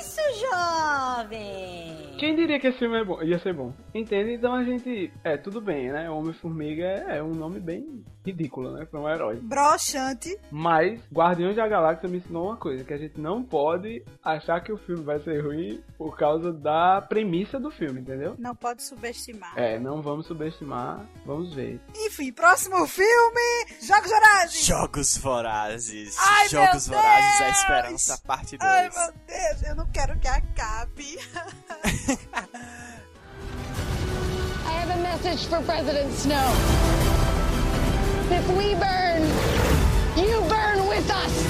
Isso, 0.00 0.20
jovem! 0.40 1.93
Quem 2.24 2.34
diria 2.34 2.58
que 2.58 2.68
esse 2.68 2.78
filme 2.78 2.98
é 2.98 3.04
bom, 3.04 3.22
ia 3.22 3.38
ser 3.38 3.52
bom? 3.52 3.74
Entende? 3.94 4.32
Então 4.32 4.54
a 4.54 4.64
gente. 4.64 5.12
É, 5.22 5.36
tudo 5.36 5.60
bem, 5.60 5.92
né? 5.92 6.08
Homem-Formiga 6.08 6.82
é, 6.82 7.18
é 7.18 7.22
um 7.22 7.34
nome 7.34 7.60
bem 7.60 8.02
ridículo, 8.24 8.72
né? 8.72 8.86
Pra 8.86 8.98
um 8.98 9.06
herói. 9.06 9.40
Broxante. 9.42 10.34
Mas 10.50 11.02
Guardiões 11.12 11.54
da 11.54 11.68
Galáxia 11.68 12.08
me 12.08 12.16
ensinou 12.16 12.46
uma 12.46 12.56
coisa: 12.56 12.82
que 12.82 12.94
a 12.94 12.96
gente 12.96 13.20
não 13.20 13.44
pode 13.44 14.02
achar 14.22 14.62
que 14.62 14.72
o 14.72 14.78
filme 14.78 15.04
vai 15.04 15.20
ser 15.20 15.44
ruim 15.44 15.82
por 15.98 16.16
causa 16.16 16.50
da 16.50 17.02
premissa 17.02 17.60
do 17.60 17.70
filme, 17.70 18.00
entendeu? 18.00 18.36
Não 18.38 18.56
pode 18.56 18.82
subestimar. 18.82 19.52
É, 19.54 19.78
não 19.78 20.00
vamos 20.00 20.26
subestimar, 20.26 21.04
vamos 21.26 21.52
ver. 21.52 21.78
Enfim, 21.94 22.32
próximo 22.32 22.86
filme: 22.86 23.66
Jogos 23.82 24.10
Vorazes. 24.10 24.64
Jogos 24.64 25.18
Vorazes. 25.18 26.16
Ai, 26.18 26.48
Jogos 26.48 26.88
meu 26.88 26.98
Vorazes, 26.98 27.40
a 27.40 27.44
Deus! 27.44 27.58
Esperança, 27.58 28.20
parte 28.26 28.56
2. 28.56 28.62
Ai, 28.62 28.88
meu 28.88 29.12
Deus, 29.26 29.62
eu 29.68 29.74
não 29.76 29.86
quero 29.92 30.18
que 30.18 30.28
acabe. 30.28 31.18
I 31.84 32.16
have 34.70 34.90
a 34.90 34.96
message 35.02 35.46
for 35.46 35.60
President 35.62 36.12
Snow. 36.14 36.52
If 38.30 38.48
we 38.56 38.74
burn, 38.74 39.22
you 40.16 40.40
burn 40.48 40.86
with 40.88 41.10
us. 41.10 41.44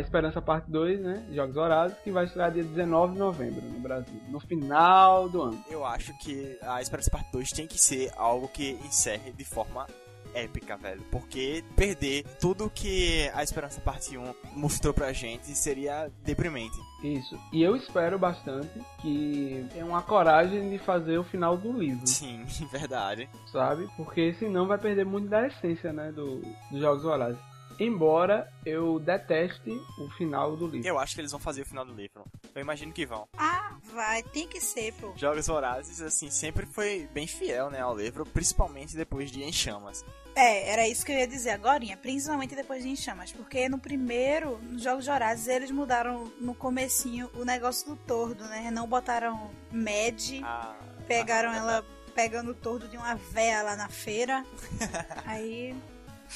Esperança 0.00 0.40
Parte 0.40 0.70
2, 0.70 1.00
né? 1.00 1.26
Jogos 1.32 1.56
Horazes, 1.56 1.98
que 1.98 2.10
vai 2.10 2.24
estrear 2.24 2.50
dia 2.50 2.62
19 2.62 3.12
de 3.12 3.18
novembro 3.18 3.62
no 3.62 3.80
Brasil, 3.80 4.20
no 4.28 4.40
final 4.40 5.28
do 5.28 5.42
ano. 5.42 5.64
Eu 5.68 5.84
acho 5.84 6.16
que 6.18 6.58
a 6.62 6.80
Esperança 6.80 7.10
Parte 7.10 7.30
2 7.32 7.50
tem 7.50 7.66
que 7.66 7.78
ser 7.78 8.10
algo 8.16 8.48
que 8.48 8.72
encerre 8.84 9.32
de 9.32 9.44
forma 9.44 9.86
épica, 10.34 10.76
velho. 10.76 11.02
Porque 11.10 11.64
perder 11.76 12.24
tudo 12.40 12.70
que 12.70 13.30
a 13.34 13.42
Esperança 13.42 13.80
Parte 13.80 14.16
1 14.16 14.34
mostrou 14.56 14.92
pra 14.92 15.12
gente 15.12 15.46
seria 15.54 16.10
deprimente. 16.24 16.76
Isso. 17.02 17.38
E 17.52 17.62
eu 17.62 17.76
espero 17.76 18.18
bastante 18.18 18.70
que 19.00 19.66
tenha 19.72 19.84
uma 19.84 20.02
coragem 20.02 20.70
de 20.70 20.78
fazer 20.78 21.18
o 21.18 21.24
final 21.24 21.56
do 21.56 21.72
livro. 21.72 22.06
Sim, 22.06 22.44
verdade. 22.70 23.28
Sabe? 23.50 23.88
Porque 23.96 24.34
senão 24.34 24.66
vai 24.66 24.78
perder 24.78 25.04
muito 25.04 25.28
da 25.28 25.46
essência, 25.46 25.92
né? 25.92 26.12
Do, 26.12 26.40
dos 26.70 26.80
Jogos 26.80 27.02
Vorazes. 27.02 27.51
Embora 27.82 28.48
eu 28.64 29.00
deteste 29.00 29.70
o 29.98 30.08
final 30.10 30.56
do 30.56 30.68
livro. 30.68 30.86
Eu 30.86 31.00
acho 31.00 31.16
que 31.16 31.20
eles 31.20 31.32
vão 31.32 31.40
fazer 31.40 31.62
o 31.62 31.66
final 31.66 31.84
do 31.84 31.92
livro. 31.92 32.24
Eu 32.54 32.60
imagino 32.62 32.92
que 32.92 33.04
vão. 33.04 33.26
Ah, 33.36 33.74
vai, 33.92 34.22
tem 34.22 34.46
que 34.46 34.60
ser, 34.60 34.92
pô. 34.94 35.12
Jogos 35.16 35.48
Vorazes, 35.48 36.00
assim, 36.00 36.30
sempre 36.30 36.64
foi 36.64 37.08
bem 37.12 37.26
fiel, 37.26 37.70
né, 37.70 37.80
ao 37.80 37.96
livro, 37.96 38.24
principalmente 38.24 38.94
depois 38.96 39.32
de 39.32 39.42
Em 39.42 39.52
Chamas. 39.52 40.04
É, 40.36 40.70
era 40.70 40.86
isso 40.86 41.04
que 41.04 41.10
eu 41.10 41.16
ia 41.16 41.26
dizer 41.26 41.50
agora, 41.50 41.84
principalmente 42.00 42.54
depois 42.54 42.84
de 42.84 42.88
Em 42.88 42.94
Chamas, 42.94 43.32
porque 43.32 43.68
no 43.68 43.80
primeiro, 43.80 44.58
nos 44.58 44.82
Jogos 44.82 45.08
Horazes, 45.08 45.48
eles 45.48 45.72
mudaram 45.72 46.30
no 46.40 46.54
comecinho 46.54 47.28
o 47.34 47.44
negócio 47.44 47.88
do 47.88 47.96
tordo, 47.96 48.44
né? 48.44 48.70
Não 48.70 48.86
botaram 48.86 49.50
Mad, 49.72 50.40
Ah, 50.44 50.76
pegaram 51.08 51.50
ah, 51.50 51.56
ela 51.56 51.84
pegando 52.14 52.52
o 52.52 52.54
tordo 52.54 52.86
de 52.86 52.96
uma 52.96 53.16
véia 53.16 53.62
lá 53.62 53.74
na 53.74 53.88
feira. 53.88 54.44
Aí, 55.26 55.74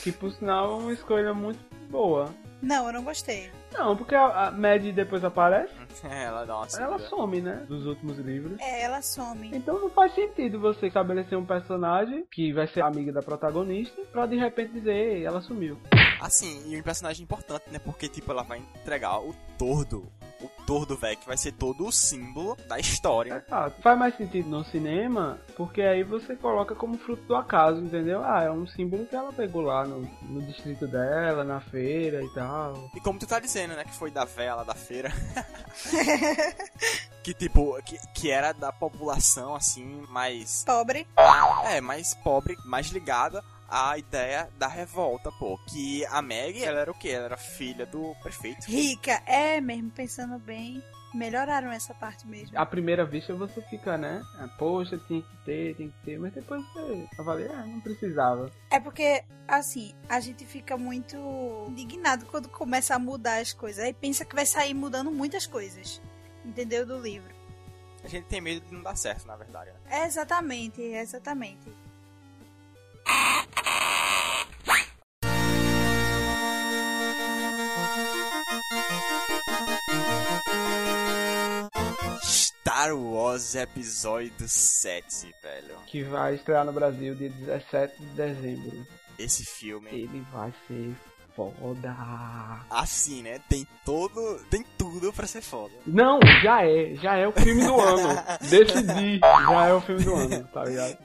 Que 0.03 0.13
por 0.13 0.31
sinal 0.33 0.73
é 0.73 0.75
uma 0.77 0.93
escolha 0.93 1.35
muito 1.35 1.59
boa. 1.91 2.35
não, 2.63 2.87
eu 2.87 2.93
não 2.93 3.05
gostei. 3.05 3.51
Não, 3.73 3.97
porque 3.97 4.15
a, 4.15 4.47
a 4.47 4.51
Mad 4.51 4.83
depois 4.93 5.23
aparece, 5.25 5.73
Ela 6.05 6.45
dá 6.45 6.57
uma 6.57 6.67
ela 6.79 6.99
some, 6.99 7.41
né? 7.41 7.65
Dos 7.69 7.87
últimos 7.87 8.19
livros. 8.19 8.61
É, 8.61 8.83
ela 8.83 9.01
some. 9.03 9.51
Então 9.53 9.79
não 9.81 9.91
faz 9.91 10.15
sentido 10.15 10.61
você 10.61 10.87
estabelecer 10.87 11.39
um 11.39 11.45
personagem 11.45 12.25
que 12.31 12.53
vai 12.53 12.67
ser 12.67 12.83
amiga 12.83 13.13
da 13.13 13.23
protagonista 13.23 14.03
pra 14.13 14.27
de 14.27 14.37
repente 14.37 14.73
dizer, 14.73 14.95
ei, 14.95 15.25
ela 15.25 15.41
sumiu. 15.41 15.79
Assim, 16.21 16.71
e 16.71 16.79
um 16.79 16.83
personagem 16.83 17.23
importante, 17.23 17.65
né? 17.71 17.79
Porque, 17.79 18.09
tipo, 18.09 18.31
ela 18.31 18.43
vai 18.43 18.59
entregar 18.59 19.19
o 19.21 19.35
tordo. 19.59 20.11
O 20.41 20.49
tordo, 20.67 20.97
velho, 20.97 21.17
que 21.17 21.27
vai 21.27 21.37
ser 21.37 21.53
todo 21.53 21.87
o 21.87 21.93
símbolo 21.93 22.57
da 22.69 22.79
história. 22.79 23.43
Exato. 23.47 23.81
Faz 23.81 23.99
mais 23.99 24.17
sentido 24.17 24.49
no 24.49 24.65
cinema, 24.65 25.39
porque 25.57 25.81
aí 25.81 26.03
você 26.03 26.37
coloca 26.37 26.75
como 26.75 26.99
fruto 26.99 27.23
do 27.23 27.35
acaso, 27.35 27.81
entendeu? 27.81 28.23
Ah, 28.23 28.43
é 28.43 28.51
um 28.51 28.67
símbolo 28.67 29.07
que 29.07 29.17
ela 29.17 29.33
pegou 29.33 29.63
lá 29.63 29.87
no, 29.87 30.01
no 30.23 30.43
distrito 30.43 30.87
dela, 30.87 31.43
na 31.43 31.61
feira 31.61 32.23
e 32.23 32.29
tal. 32.35 32.91
E 32.95 33.01
como 33.01 33.19
tu 33.19 33.27
tá 33.27 33.41
dizendo, 33.41 33.75
né? 33.75 33.85
Que 33.85 33.95
foi 33.95 34.11
da 34.11 34.25
vela 34.25 34.65
da 34.65 34.75
feira. 34.75 35.11
que, 37.23 37.33
tipo, 37.35 37.81
que, 37.83 37.99
que 38.15 38.31
era 38.31 38.53
da 38.53 38.73
população, 38.73 39.55
assim, 39.55 40.05
mais 40.09 40.65
Pobre. 40.65 41.07
É, 41.65 41.81
mais 41.81 42.15
pobre, 42.15 42.57
mais 42.65 42.89
ligada 42.89 43.43
à 43.69 43.97
ideia 43.99 44.49
da 44.59 44.69
revolta, 44.69 45.31
pô. 45.33 45.59
Que 45.67 46.05
a 46.07 46.21
Meg, 46.23 46.63
ela 46.63 46.81
era 46.81 46.91
o 46.91 46.95
quê? 46.95 47.11
Ela 47.11 47.27
era 47.27 47.37
filha 47.37 47.87
do 47.87 48.15
prefeito. 48.23 48.67
Rica. 48.67 49.23
É 49.27 49.61
mesmo, 49.61 49.91
pensando 49.91 50.39
bem. 50.39 50.83
Melhoraram 51.15 51.71
essa 51.71 51.95
parte 51.95 52.27
mesmo. 52.27 52.59
À 52.59 52.67
primeira 52.67 53.05
vista 53.05 53.35
você 53.35 53.63
fica, 53.63 53.97
né? 53.97 54.23
Ah, 54.39 54.49
Poxa, 54.59 54.99
tinha 55.07 55.23
que 55.23 55.37
ter, 55.45 55.75
tem 55.77 55.89
que 55.89 56.05
ter, 56.05 56.19
mas 56.19 56.33
depois 56.35 56.63
você 56.73 57.09
avalia, 57.19 57.51
ah, 57.53 57.65
não 57.65 57.81
precisava. 57.81 58.51
É 58.71 58.79
porque, 58.79 59.25
assim, 59.49 59.95
a 60.09 60.21
gente 60.21 60.45
fica 60.45 60.77
muito 60.77 61.17
indignado 61.69 62.27
quando 62.27 62.51
começa 62.51 62.95
a 62.95 62.99
mudar 62.99 63.39
as 63.41 63.53
coisas. 63.53 63.83
Aí 63.83 63.95
pensa 63.95 64.25
que 64.27 64.35
vai 64.35 64.45
sair 64.45 64.75
mudando 64.75 65.11
muitas 65.11 65.47
coisas. 65.47 66.03
Entendeu? 66.45 66.85
Do 66.85 66.99
livro. 67.01 67.35
A 68.05 68.09
gente 68.09 68.27
tem 68.27 68.41
medo 68.41 68.65
de 68.67 68.75
não 68.75 68.83
dar 68.83 68.97
certo, 68.97 69.27
na 69.27 69.37
verdade. 69.37 69.71
Né? 69.71 70.03
É 70.03 70.07
exatamente, 70.07 70.81
exatamente. 70.83 71.73
Star 82.87 82.95
Wars 82.97 83.57
Episódio 83.57 84.33
7, 84.49 85.35
velho. 85.43 85.75
Que 85.89 86.05
vai 86.05 86.37
estrear 86.37 86.65
no 86.65 86.73
Brasil 86.73 87.17
dia 87.17 87.31
17 87.31 87.99
de 87.99 88.07
dezembro. 88.11 88.87
Esse 89.19 89.45
filme, 89.45 89.89
Ele 89.91 90.25
vai 90.33 90.55
ser 90.69 90.95
foda. 91.35 91.97
assim, 92.71 93.23
né? 93.23 93.41
Tem 93.49 93.67
todo. 93.85 94.39
Tem 94.49 94.65
tudo 94.79 95.13
pra 95.13 95.27
ser 95.27 95.41
foda. 95.43 95.75
Não, 95.85 96.21
já 96.45 96.63
é, 96.65 96.95
já 96.95 97.17
é 97.17 97.27
o 97.27 97.33
filme 97.33 97.65
do 97.65 97.75
ano. 97.81 98.09
Decidi, 98.43 99.19
já 99.19 99.67
é 99.67 99.73
o 99.73 99.81
filme 99.81 100.05
do 100.05 100.15
ano, 100.15 100.45
tá 100.53 100.65
ligado? 100.65 100.97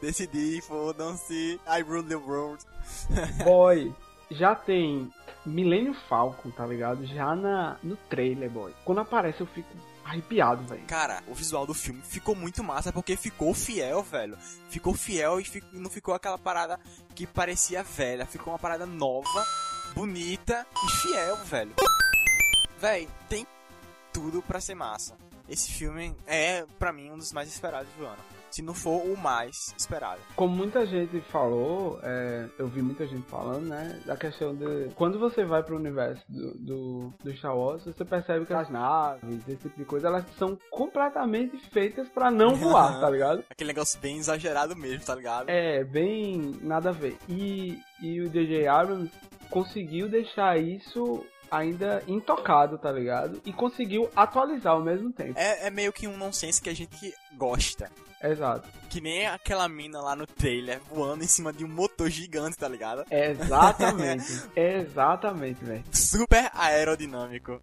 Decidi, 0.00 0.60
fodam-se. 0.60 1.58
I 1.66 1.82
rule 1.82 2.04
the 2.04 2.14
world. 2.14 2.62
Boy, 3.42 3.92
já 4.30 4.54
tem 4.54 5.10
Millennium 5.44 5.94
Falcon, 6.08 6.50
tá 6.52 6.64
ligado? 6.64 7.04
Já 7.04 7.34
na, 7.34 7.78
no 7.82 7.96
trailer, 8.08 8.48
boy. 8.48 8.72
Quando 8.84 9.00
aparece 9.00 9.40
eu 9.40 9.46
fico 9.46 9.68
arrepiado, 10.04 10.62
velho. 10.64 10.84
Cara, 10.86 11.22
o 11.26 11.34
visual 11.34 11.66
do 11.66 11.74
filme 11.74 12.00
ficou 12.02 12.34
muito 12.34 12.62
massa 12.62 12.92
porque 12.92 13.16
ficou 13.16 13.52
fiel, 13.54 14.02
velho. 14.02 14.36
Ficou 14.70 14.94
fiel 14.94 15.40
e 15.40 15.44
fi- 15.44 15.64
não 15.72 15.90
ficou 15.90 16.14
aquela 16.14 16.38
parada 16.38 16.78
que 17.14 17.26
parecia 17.26 17.82
velha. 17.82 18.26
Ficou 18.26 18.52
uma 18.52 18.58
parada 18.58 18.86
nova, 18.86 19.46
bonita 19.94 20.66
e 20.84 20.90
fiel, 21.02 21.36
velho. 21.44 21.74
Véi, 22.78 23.08
tem 23.28 23.46
tudo 24.12 24.42
pra 24.42 24.60
ser 24.60 24.74
massa. 24.74 25.16
Esse 25.48 25.70
filme 25.72 26.14
é, 26.26 26.64
pra 26.78 26.92
mim, 26.92 27.10
um 27.10 27.18
dos 27.18 27.32
mais 27.32 27.48
esperados 27.48 27.88
do 27.98 28.04
ano. 28.06 28.18
Se 28.54 28.62
não 28.62 28.72
for 28.72 29.04
o 29.04 29.16
mais 29.16 29.74
esperado. 29.76 30.20
Como 30.36 30.54
muita 30.54 30.86
gente 30.86 31.20
falou, 31.22 31.98
é, 32.04 32.46
eu 32.56 32.68
vi 32.68 32.82
muita 32.82 33.04
gente 33.04 33.28
falando, 33.28 33.66
né? 33.66 34.00
Da 34.06 34.16
questão 34.16 34.54
de. 34.54 34.90
Quando 34.94 35.18
você 35.18 35.44
vai 35.44 35.60
pro 35.60 35.74
universo 35.74 36.22
do, 36.28 36.54
do, 36.54 37.12
do 37.24 37.36
Star 37.36 37.58
Wars, 37.58 37.82
você 37.82 38.04
percebe 38.04 38.46
que 38.46 38.54
as 38.54 38.70
naves, 38.70 39.40
esse 39.48 39.56
tipo 39.56 39.76
de 39.76 39.84
coisa, 39.84 40.06
elas 40.06 40.24
são 40.38 40.56
completamente 40.70 41.58
feitas 41.70 42.08
pra 42.10 42.30
não 42.30 42.54
voar, 42.54 43.00
tá 43.00 43.10
ligado? 43.10 43.42
Aquele 43.50 43.72
negócio 43.72 43.98
bem 43.98 44.18
exagerado 44.18 44.76
mesmo, 44.76 45.04
tá 45.04 45.16
ligado? 45.16 45.48
É, 45.48 45.82
bem 45.82 46.56
nada 46.62 46.90
a 46.90 46.92
ver. 46.92 47.18
E, 47.28 47.76
e 48.00 48.20
o 48.20 48.28
DJ 48.28 48.68
Abrams 48.68 49.10
conseguiu 49.50 50.08
deixar 50.08 50.60
isso 50.60 51.26
ainda 51.50 52.04
intocado, 52.06 52.78
tá 52.78 52.92
ligado? 52.92 53.40
E 53.44 53.52
conseguiu 53.52 54.08
atualizar 54.14 54.74
ao 54.74 54.82
mesmo 54.82 55.12
tempo. 55.12 55.34
É, 55.36 55.66
é 55.66 55.70
meio 55.70 55.92
que 55.92 56.06
um 56.06 56.16
nonsense 56.16 56.62
que 56.62 56.68
a 56.68 56.74
gente 56.74 57.12
gosta. 57.36 57.90
Exato. 58.24 58.68
Que 58.88 59.00
nem 59.00 59.26
aquela 59.26 59.68
mina 59.68 60.00
lá 60.00 60.16
no 60.16 60.26
trailer 60.26 60.80
voando 60.90 61.22
em 61.24 61.26
cima 61.26 61.52
de 61.52 61.64
um 61.64 61.68
motor 61.68 62.08
gigante, 62.08 62.56
tá 62.56 62.68
ligado? 62.68 63.04
Exatamente. 63.10 64.42
Exatamente, 64.56 65.64
velho. 65.64 65.84
Super 65.92 66.50
aerodinâmico. 66.54 67.60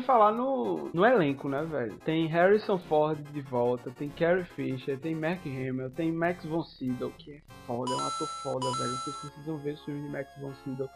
Sem 0.00 0.06
falar 0.06 0.32
no, 0.32 0.88
no 0.94 1.04
elenco, 1.04 1.46
né, 1.46 1.62
velho? 1.62 1.94
Tem 1.98 2.26
Harrison 2.26 2.78
Ford 2.78 3.18
de 3.18 3.42
volta, 3.42 3.90
tem 3.90 4.08
Carrie 4.08 4.44
Fisher, 4.44 4.98
tem 4.98 5.14
Mark 5.14 5.44
Hamill, 5.44 5.90
tem 5.90 6.10
Max 6.10 6.42
von 6.46 6.62
Sydow, 6.62 7.12
que 7.18 7.32
é 7.32 7.40
foda, 7.66 7.92
é 7.92 7.96
um 7.96 8.06
ator 8.06 8.26
foda, 8.42 8.66
velho. 8.78 8.92
Vocês 8.92 9.16
precisam 9.16 9.58
ver 9.58 9.74
o 9.74 9.84
filme 9.84 10.00
de 10.00 10.08
Max 10.08 10.30
von 10.40 10.54
Sydow. 10.64 10.88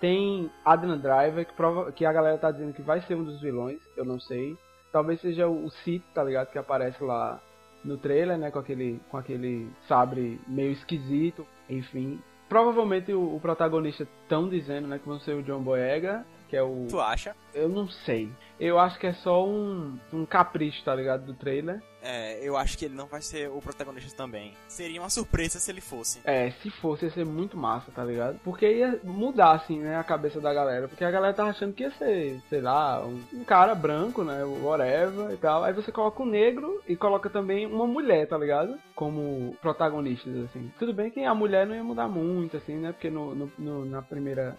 Tem 0.00 0.50
Adrian 0.64 0.98
Driver, 0.98 1.46
que, 1.46 1.52
prova, 1.52 1.92
que 1.92 2.04
a 2.04 2.12
galera 2.12 2.38
tá 2.38 2.50
dizendo 2.50 2.72
que 2.72 2.82
vai 2.82 3.00
ser 3.02 3.14
um 3.14 3.22
dos 3.22 3.40
vilões, 3.40 3.78
eu 3.96 4.04
não 4.04 4.18
sei. 4.18 4.58
Talvez 4.90 5.20
seja 5.20 5.46
o, 5.46 5.66
o 5.66 5.70
Sith, 5.70 6.02
tá 6.12 6.24
ligado? 6.24 6.50
Que 6.50 6.58
aparece 6.58 7.00
lá 7.04 7.40
no 7.84 7.98
trailer, 7.98 8.36
né? 8.36 8.50
Com 8.50 8.58
aquele, 8.58 9.00
com 9.12 9.16
aquele 9.16 9.70
sabre 9.86 10.40
meio 10.48 10.72
esquisito, 10.72 11.46
enfim. 11.68 12.20
Provavelmente 12.48 13.12
o, 13.12 13.36
o 13.36 13.38
protagonista 13.38 14.02
estão 14.02 14.48
dizendo, 14.48 14.88
né? 14.88 14.98
Que 14.98 15.06
vão 15.06 15.20
ser 15.20 15.36
o 15.36 15.42
John 15.44 15.62
Boyega, 15.62 16.26
que 16.50 16.56
é 16.56 16.62
o... 16.62 16.86
Tu 16.90 17.00
acha? 17.00 17.34
Eu 17.54 17.68
não 17.68 17.88
sei. 17.88 18.28
Eu 18.58 18.78
acho 18.78 18.98
que 18.98 19.06
é 19.06 19.12
só 19.14 19.46
um, 19.46 19.96
um 20.12 20.26
capricho, 20.26 20.84
tá 20.84 20.94
ligado? 20.94 21.24
Do 21.24 21.32
trailer. 21.34 21.80
É, 22.02 22.38
eu 22.42 22.56
acho 22.56 22.76
que 22.76 22.84
ele 22.86 22.94
não 22.94 23.06
vai 23.06 23.22
ser 23.22 23.48
o 23.50 23.60
protagonista 23.60 24.16
também. 24.16 24.54
Seria 24.68 25.00
uma 25.00 25.08
surpresa 25.10 25.58
se 25.58 25.70
ele 25.70 25.80
fosse. 25.80 26.20
É, 26.24 26.50
se 26.62 26.70
fosse 26.70 27.04
ia 27.06 27.10
ser 27.10 27.24
muito 27.26 27.56
massa, 27.56 27.90
tá 27.92 28.04
ligado? 28.04 28.38
Porque 28.42 28.66
ia 28.70 28.98
mudar, 29.04 29.52
assim, 29.52 29.78
né, 29.78 29.96
a 29.96 30.02
cabeça 30.04 30.40
da 30.40 30.52
galera. 30.52 30.88
Porque 30.88 31.04
a 31.04 31.10
galera 31.10 31.32
tava 31.34 31.50
achando 31.50 31.72
que 31.72 31.82
ia 31.84 31.90
ser, 31.92 32.40
sei 32.50 32.60
lá, 32.60 33.04
um, 33.04 33.22
um 33.32 33.44
cara 33.44 33.74
branco, 33.74 34.24
né, 34.24 34.42
whatever 34.44 35.30
e 35.32 35.36
tal. 35.36 35.62
Aí 35.64 35.72
você 35.72 35.92
coloca 35.92 36.22
um 36.22 36.26
negro 36.26 36.82
e 36.88 36.96
coloca 36.96 37.30
também 37.30 37.66
uma 37.66 37.86
mulher, 37.86 38.26
tá 38.26 38.36
ligado? 38.36 38.76
Como 38.94 39.56
protagonistas, 39.62 40.36
assim. 40.44 40.70
Tudo 40.78 40.92
bem 40.92 41.10
que 41.10 41.22
a 41.24 41.34
mulher 41.34 41.66
não 41.66 41.74
ia 41.74 41.84
mudar 41.84 42.08
muito, 42.08 42.56
assim, 42.56 42.74
né? 42.76 42.92
Porque 42.92 43.08
no, 43.10 43.34
no- 43.34 43.52
no- 43.58 43.84
na 43.84 44.02
primeira 44.02 44.56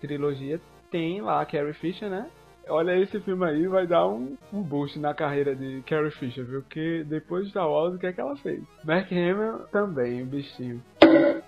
trilogia 0.00 0.60
tem 0.96 1.20
lá 1.20 1.42
a 1.42 1.46
Carrie 1.46 1.74
Fisher, 1.74 2.08
né? 2.08 2.26
Olha, 2.68 2.98
esse 2.98 3.20
filme 3.20 3.44
aí 3.44 3.68
vai 3.68 3.86
dar 3.86 4.08
um, 4.08 4.36
um 4.52 4.62
boost 4.62 4.98
na 4.98 5.14
carreira 5.14 5.54
de 5.54 5.82
Carrie 5.82 6.10
Fisher, 6.10 6.44
viu? 6.44 6.62
Porque 6.62 7.04
depois 7.04 7.44
de 7.44 7.50
Star 7.50 7.68
Wars, 7.68 7.94
o 7.94 7.98
que 7.98 8.06
é 8.06 8.12
que 8.12 8.20
ela 8.20 8.34
fez? 8.38 8.60
Mark 8.82 9.12
Hamill 9.12 9.58
também, 9.70 10.22
o 10.22 10.26
bichinho. 10.26 10.82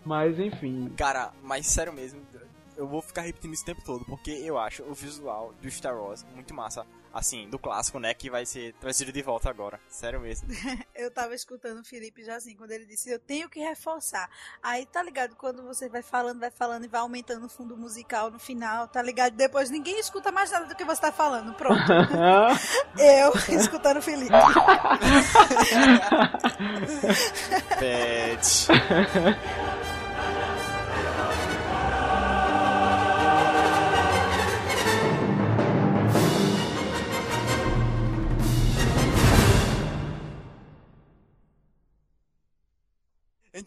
Mas 0.05 0.39
enfim. 0.39 0.93
Cara, 0.97 1.33
mas 1.43 1.67
sério 1.67 1.93
mesmo, 1.93 2.21
eu 2.77 2.87
vou 2.87 3.03
ficar 3.03 3.23
repetindo 3.23 3.55
isso 3.55 3.65
o 3.65 3.67
tempo 3.67 3.83
todo, 3.85 4.05
porque 4.05 4.31
eu 4.31 4.59
acho 4.59 4.83
o 4.85 4.95
visual 4.95 5.53
do 5.61 5.69
Star 5.71 5.97
Wars 5.97 6.25
muito 6.35 6.55
massa. 6.55 6.87
Assim, 7.13 7.49
do 7.49 7.59
clássico, 7.59 7.99
né? 7.99 8.13
Que 8.15 8.31
vai 8.31 8.45
ser 8.45 8.75
trazido 8.75 9.13
de 9.13 9.23
volta 9.23 9.49
agora. 9.49 9.81
Sério 9.89 10.21
mesmo. 10.21 10.49
eu 10.95 11.11
tava 11.11 11.35
escutando 11.35 11.81
o 11.81 11.85
Felipe 11.85 12.25
já 12.25 12.37
assim, 12.37 12.55
quando 12.55 12.71
ele 12.73 12.87
disse, 12.87 13.11
eu 13.11 13.19
tenho 13.19 13.49
que 13.49 13.61
reforçar. 13.61 14.29
Aí, 14.63 14.87
tá 14.87 15.03
ligado? 15.03 15.35
Quando 15.37 15.63
você 15.63 15.89
vai 15.89 16.03
falando, 16.03 16.41
vai 16.41 16.51
falando 16.51 16.85
e 16.85 16.89
vai 16.89 17.01
aumentando 17.01 17.47
o 17.47 17.49
fundo 17.49 17.77
musical 17.77 18.31
no 18.31 18.39
final, 18.39 18.89
tá 18.89 19.03
ligado? 19.03 19.35
Depois 19.35 19.71
ninguém 19.71 19.99
escuta 19.99 20.31
mais 20.31 20.51
nada 20.51 20.67
do 20.67 20.75
que 20.75 20.85
você 20.85 21.01
tá 21.01 21.13
falando. 21.13 21.55
Pronto. 21.55 21.81
eu 22.99 23.33
escutando 23.59 23.99
o 23.99 24.03
Felipe. 24.03 24.33
Pet. 27.79 28.69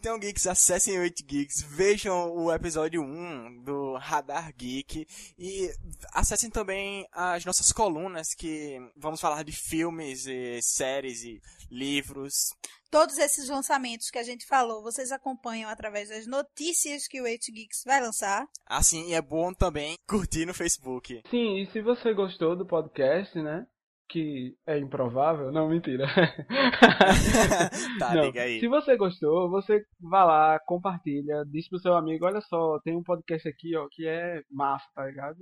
Então, 0.02 0.18
geeks, 0.18 0.48
acessem 0.48 0.98
o 0.98 1.02
8geeks, 1.04 1.64
vejam 1.64 2.34
o 2.34 2.52
episódio 2.52 3.00
1 3.00 3.62
do 3.62 3.94
Radar 3.94 4.52
Geek 4.52 5.06
e 5.38 5.70
acessem 6.12 6.50
também 6.50 7.06
as 7.12 7.44
nossas 7.44 7.70
colunas 7.70 8.34
que 8.34 8.80
vamos 8.96 9.20
falar 9.20 9.44
de 9.44 9.52
filmes, 9.52 10.26
e 10.26 10.60
séries 10.60 11.22
e 11.22 11.40
livros. 11.70 12.50
Todos 12.90 13.16
esses 13.16 13.48
lançamentos 13.48 14.10
que 14.10 14.18
a 14.18 14.24
gente 14.24 14.44
falou, 14.44 14.82
vocês 14.82 15.12
acompanham 15.12 15.70
através 15.70 16.08
das 16.08 16.26
notícias 16.26 17.06
que 17.06 17.20
o 17.20 17.24
8geeks 17.24 17.84
vai 17.86 18.00
lançar. 18.00 18.44
Assim, 18.66 19.08
e 19.08 19.14
é 19.14 19.22
bom 19.22 19.54
também 19.54 19.94
curtir 20.04 20.44
no 20.44 20.52
Facebook. 20.52 21.22
Sim, 21.30 21.62
e 21.62 21.70
se 21.70 21.80
você 21.80 22.12
gostou 22.12 22.56
do 22.56 22.66
podcast, 22.66 23.40
né? 23.40 23.68
Que 24.12 24.54
é 24.66 24.78
improvável. 24.78 25.50
Não, 25.50 25.68
mentira. 25.68 26.06
tá, 27.98 28.14
Não. 28.14 28.26
liga 28.26 28.42
aí. 28.42 28.60
Se 28.60 28.68
você 28.68 28.94
gostou, 28.96 29.48
você 29.48 29.82
vai 29.98 30.26
lá, 30.26 30.60
compartilha, 30.66 31.44
diz 31.50 31.66
pro 31.68 31.78
seu 31.78 31.94
amigo, 31.94 32.26
olha 32.26 32.42
só, 32.42 32.78
tem 32.80 32.94
um 32.94 33.02
podcast 33.02 33.48
aqui, 33.48 33.74
ó, 33.74 33.88
que 33.90 34.06
é 34.06 34.42
massa, 34.50 34.84
tá 34.94 35.06
ligado? 35.06 35.38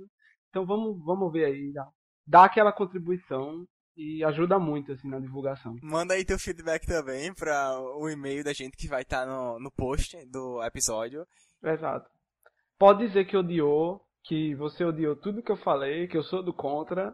Então 0.49 0.65
vamos, 0.65 0.97
vamos 1.03 1.31
ver 1.33 1.45
aí, 1.45 1.73
dá, 1.73 1.85
dá 2.25 2.45
aquela 2.45 2.71
contribuição 2.71 3.65
e 3.97 4.23
ajuda 4.23 4.57
muito, 4.57 4.93
assim, 4.93 5.09
na 5.09 5.19
divulgação. 5.19 5.75
Manda 5.83 6.13
aí 6.13 6.23
teu 6.23 6.39
feedback 6.39 6.87
também 6.87 7.33
para 7.33 7.77
o 7.97 8.09
e-mail 8.09 8.41
da 8.43 8.53
gente 8.53 8.77
que 8.77 8.87
vai 8.87 9.01
estar 9.01 9.25
tá 9.25 9.25
no, 9.25 9.59
no 9.59 9.69
post 9.69 10.17
do 10.31 10.63
episódio. 10.63 11.25
Exato. 11.61 12.09
Pode 12.79 13.05
dizer 13.05 13.25
que 13.25 13.35
odiou, 13.35 14.01
que 14.23 14.55
você 14.55 14.85
odiou 14.85 15.15
tudo 15.17 15.43
que 15.43 15.51
eu 15.51 15.57
falei, 15.57 16.07
que 16.07 16.15
eu 16.17 16.23
sou 16.23 16.41
do 16.41 16.53
contra, 16.53 17.13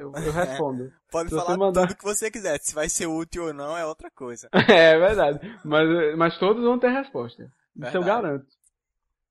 eu, 0.00 0.12
eu 0.14 0.32
respondo. 0.32 0.92
Pode 1.10 1.30
Se 1.30 1.36
falar 1.36 1.56
mandar- 1.56 1.86
tudo 1.88 1.96
que 1.98 2.04
você 2.04 2.30
quiser. 2.30 2.58
Se 2.60 2.74
vai 2.74 2.88
ser 2.88 3.06
útil 3.06 3.46
ou 3.46 3.52
não 3.54 3.76
é 3.76 3.84
outra 3.84 4.10
coisa. 4.10 4.48
é 4.68 4.98
verdade. 4.98 5.38
Mas, 5.64 6.16
mas 6.16 6.38
todos 6.38 6.62
vão 6.62 6.78
ter 6.78 6.90
resposta. 6.90 7.42
Isso 7.42 7.50
eu 7.96 8.02
Verdade. 8.02 8.06
garanto. 8.22 8.46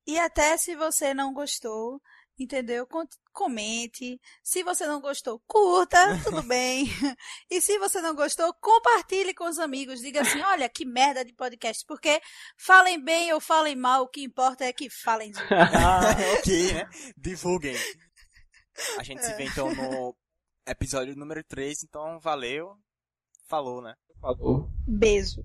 E 0.06 0.18
até 0.18 0.56
se 0.56 0.74
você 0.74 1.12
não 1.14 1.32
gostou, 1.32 2.00
entendeu? 2.38 2.86
Comente. 3.32 4.18
Se 4.42 4.62
você 4.64 4.86
não 4.86 5.00
gostou, 5.00 5.40
curta, 5.46 5.98
tudo 6.24 6.42
bem. 6.48 6.86
E 7.50 7.60
se 7.60 7.78
você 7.78 8.00
não 8.00 8.14
gostou, 8.14 8.52
compartilhe 8.54 9.32
com 9.34 9.44
os 9.44 9.58
amigos. 9.58 10.00
Diga 10.00 10.22
assim: 10.22 10.40
olha 10.42 10.68
que 10.68 10.84
merda 10.84 11.24
de 11.24 11.32
podcast. 11.34 11.84
Porque 11.86 12.20
falem 12.58 13.02
bem 13.02 13.32
ou 13.32 13.40
falem 13.40 13.76
mal, 13.76 14.02
o 14.04 14.08
que 14.08 14.22
importa 14.24 14.64
é 14.64 14.72
que 14.72 14.88
falem 14.90 15.30
de 15.30 15.38
ok, 16.38 16.72
né? 16.74 16.88
Divulguem. 17.16 17.76
A 18.98 19.02
gente 19.02 19.22
se 19.22 19.34
vê 19.34 19.44
então 19.44 19.72
no 19.74 20.16
episódio 20.70 21.16
número 21.16 21.42
3. 21.44 21.82
Então, 21.84 22.18
valeu. 22.20 22.76
Falou, 23.46 23.82
né? 23.82 23.94
Falou. 24.20 24.70
Beijo. 24.86 25.42